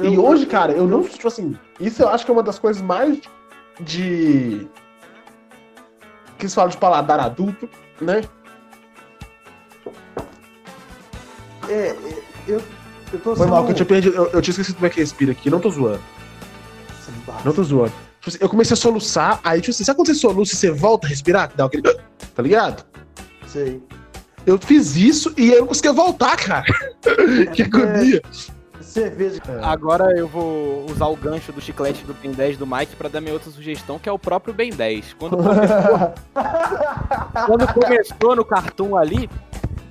[0.02, 2.58] e eu- hoje, cara, eu não, tipo assim, isso eu acho que é uma das
[2.58, 3.20] coisas mais
[3.82, 4.66] de.
[6.40, 7.70] que se fala de paladar adulto,
[8.00, 8.22] né?
[11.68, 12.62] É, é, eu,
[13.12, 14.16] eu tô Foi mal que eu tinha perdido.
[14.16, 16.02] Eu, eu tinha esquecido como é que respira aqui, não tô zoando.
[17.44, 17.94] Não tô zoando.
[18.20, 20.72] Tipo assim, eu comecei a soluçar, aí, tipo assim, sabe quando você soluça e você
[20.72, 21.50] volta a respirar?
[21.50, 21.84] que Dá aquele.
[22.34, 22.86] Tá ligado?
[23.48, 23.82] Sei.
[24.46, 26.66] Eu fiz isso e eu não conseguia voltar, cara.
[27.54, 28.22] que agonia.
[28.82, 29.42] Cerveja.
[29.62, 33.20] Agora eu vou usar o gancho do chiclete do Ben 10 do Mike pra dar
[33.20, 35.16] minha outra sugestão, que é o próprio Ben 10.
[35.20, 36.14] Quando começou,
[37.46, 39.30] quando começou no Cartoon ali,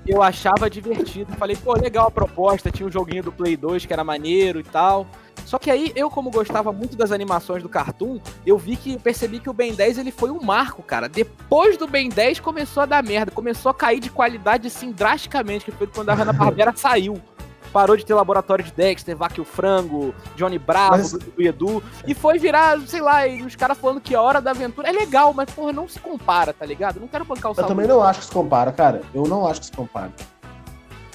[0.07, 1.33] eu achava divertido.
[1.35, 4.65] Falei, pô, legal a proposta, tinha um joguinho do Play 2 que era maneiro e
[4.65, 5.07] tal.
[5.45, 9.39] Só que aí, eu como gostava muito das animações do Cartoon, eu vi que, percebi
[9.39, 11.09] que o Ben 10 ele foi um marco, cara.
[11.09, 15.65] Depois do Ben 10 começou a dar merda, começou a cair de qualidade assim drasticamente,
[15.65, 17.21] que foi quando a Hanna-Barbera saiu.
[17.75, 22.15] Parou de ter laboratório de Dexter, Vaque o Frango, Johnny Bravo, Mas- do Edu, e
[22.15, 25.35] foi virar, sei lá, e os caras falando que a hora da aventura é legal,
[25.35, 27.01] mas porra, não se compara, tá ligado?
[27.01, 29.01] Não quero bancar o Eu também não acho que se compara, cara.
[29.13, 30.13] Eu não acho que se compara.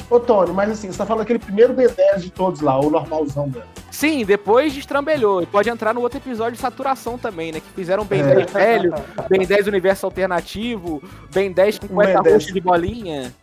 [0.09, 3.47] Ô, Tony, mas assim, você tá falando aquele primeiro B10 de todos lá, o normalzão,
[3.49, 3.63] velho.
[3.89, 5.41] Sim, depois destrambelhou.
[5.41, 7.61] E pode entrar no outro episódio de saturação também, né?
[7.61, 8.35] Que fizeram Ben É.
[8.35, 8.93] 10 velho,
[9.29, 11.01] Ben 10 universo alternativo,
[11.31, 12.33] Ben 10 com cueca Ben 10.
[12.43, 13.33] roxa de bolinha.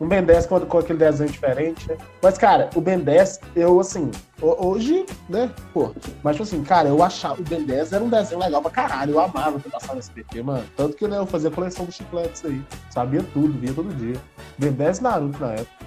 [0.00, 1.96] Um Ben 10 com, com aquele desenho diferente, né?
[2.20, 4.10] Mas, cara, o Ben 10, eu, assim,
[4.42, 5.92] ho- hoje, né, pô,
[6.22, 9.12] mas, tipo assim, cara, eu achava, o Ben 10 era um desenho legal pra caralho,
[9.12, 10.64] eu amava ter passado no SBT, mano.
[10.76, 14.16] Tanto que, né, eu fazia coleção de chicletes aí, sabia tudo, via todo dia.
[14.58, 15.84] Ben 10 e Naruto na época.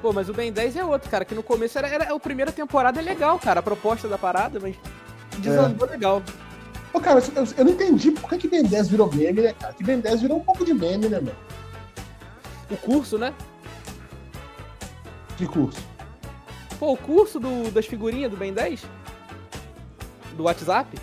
[0.00, 2.52] Pô, mas o Ben 10 é outro, cara, que no começo era, era a primeira
[2.52, 4.76] temporada é legal, cara, a proposta da parada, mas
[5.38, 6.22] desandou legal.
[6.92, 9.52] Ô, cara, eu, eu- eu não entendi por que, que Ben 10 virou meme, né,
[9.58, 9.74] cara?
[9.74, 11.36] Que Ben 10 virou um pouco de meme, né, mano?
[12.74, 13.32] O curso, né?
[15.36, 15.80] De curso.
[16.78, 18.84] Pô, o curso do, das figurinhas do Ben 10?
[20.36, 20.98] Do WhatsApp?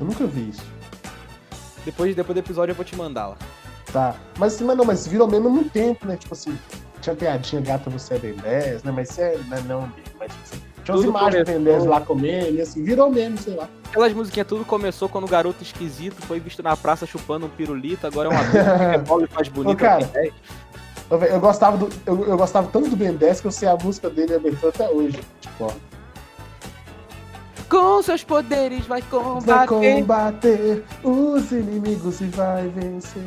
[0.00, 0.64] Eu nunca vi isso.
[1.84, 3.36] Depois, depois do episódio eu vou te mandar lá.
[3.92, 4.14] Tá.
[4.38, 6.16] Mas, mas não, mas virou meme há muito tempo, né?
[6.16, 6.58] Tipo assim,
[7.02, 8.92] tinha piadinha gata você é Ben 10, né?
[8.92, 11.84] Mas isso é, não, não mas tipo assim, tinha umas imagens do Ben começou- 10
[11.86, 13.68] lá comendo, e assim, virou meme, sei lá.
[13.90, 18.06] Aquelas musiquinhas tudo começou quando o garoto esquisito foi visto na praça chupando um pirulito,
[18.06, 19.72] agora é um adulto que e faz bonito.
[19.72, 20.04] Ô, cara.
[20.04, 20.34] ao Ben 10.
[21.10, 23.76] Eu, eu gostava do, eu, eu gostava tanto do Ben 10 que eu sei a
[23.76, 25.18] música dele abertura até hoje.
[25.40, 25.70] Tipo, ó.
[27.68, 29.66] Com seus poderes vai Vai combater.
[30.00, 33.22] combater os inimigos e vai vencer.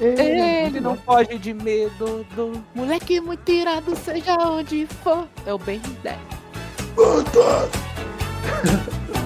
[0.00, 5.26] Ele não foge de medo do moleque muito irado, seja onde for.
[5.46, 6.16] É o Ben 10.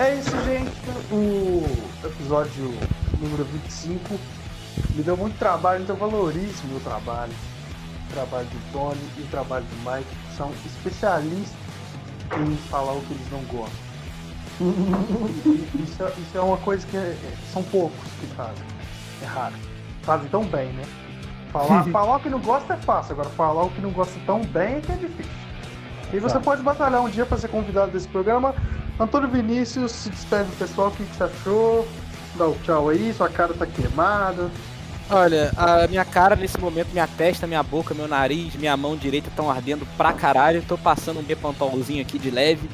[0.00, 0.72] É isso, gente.
[1.12, 1.62] O
[2.06, 2.72] episódio
[3.20, 4.18] número 25
[4.94, 7.32] me deu muito trabalho, então valorize o meu trabalho.
[8.08, 11.54] O trabalho do Tony e o trabalho do Mike, que são especialistas
[12.38, 13.90] em falar o que eles não gostam.
[15.82, 17.16] Isso, é- isso é uma coisa que é-
[17.52, 18.64] são poucos que fazem.
[19.22, 19.54] É raro.
[20.02, 20.84] Fazem tão bem, né?
[21.52, 24.40] Falar, falar o que não gosta é fácil, agora falar o que não gosta tão
[24.42, 25.32] bem é que é difícil.
[26.12, 26.40] E você Tá.
[26.40, 28.54] pode batalhar um dia para ser convidado desse programa.
[29.00, 31.88] Antônio Vinícius, se despede do pessoal, o que, que você achou?
[32.36, 34.50] Dá o tchau aí, sua cara tá queimada.
[35.08, 39.28] Olha, a minha cara nesse momento, minha testa, minha boca, meu nariz, minha mão direita
[39.28, 40.62] estão ardendo pra caralho.
[40.68, 42.68] Tô passando um bepantolzinho aqui de leve.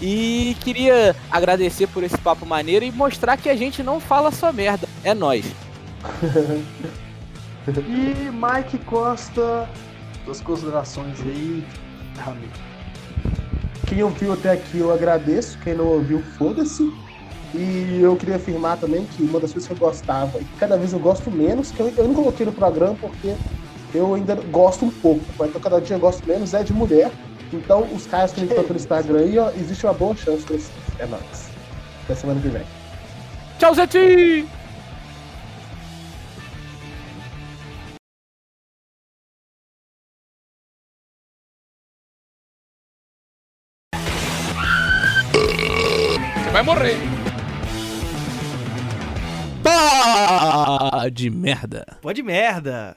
[0.00, 4.52] E queria agradecer por esse papo maneiro e mostrar que a gente não fala só
[4.52, 4.86] merda.
[5.02, 5.46] É nóis.
[7.68, 9.68] E Mike Costa,
[10.24, 11.64] suas considerações aí,
[12.26, 12.69] amigo.
[13.90, 16.94] Quem ouviu até aqui eu agradeço, quem não ouviu, foda-se.
[17.52, 20.92] E eu queria afirmar também que uma das coisas que eu gostava, e cada vez
[20.92, 23.34] eu gosto menos, que eu, eu não coloquei no programa porque
[23.92, 27.10] eu ainda gosto um pouco, então cada dia eu gosto menos, é de mulher.
[27.52, 30.56] Então, os caras que me estão pelo Instagram aí, ó, existe uma boa chance pra
[30.56, 30.70] vocês.
[31.00, 31.50] É nóis.
[32.04, 32.62] Até semana que vem.
[33.58, 34.59] Tchau, Zeti!
[46.62, 46.96] Vai morrer.
[49.62, 51.86] Pode merda.
[52.02, 52.96] Pode merda.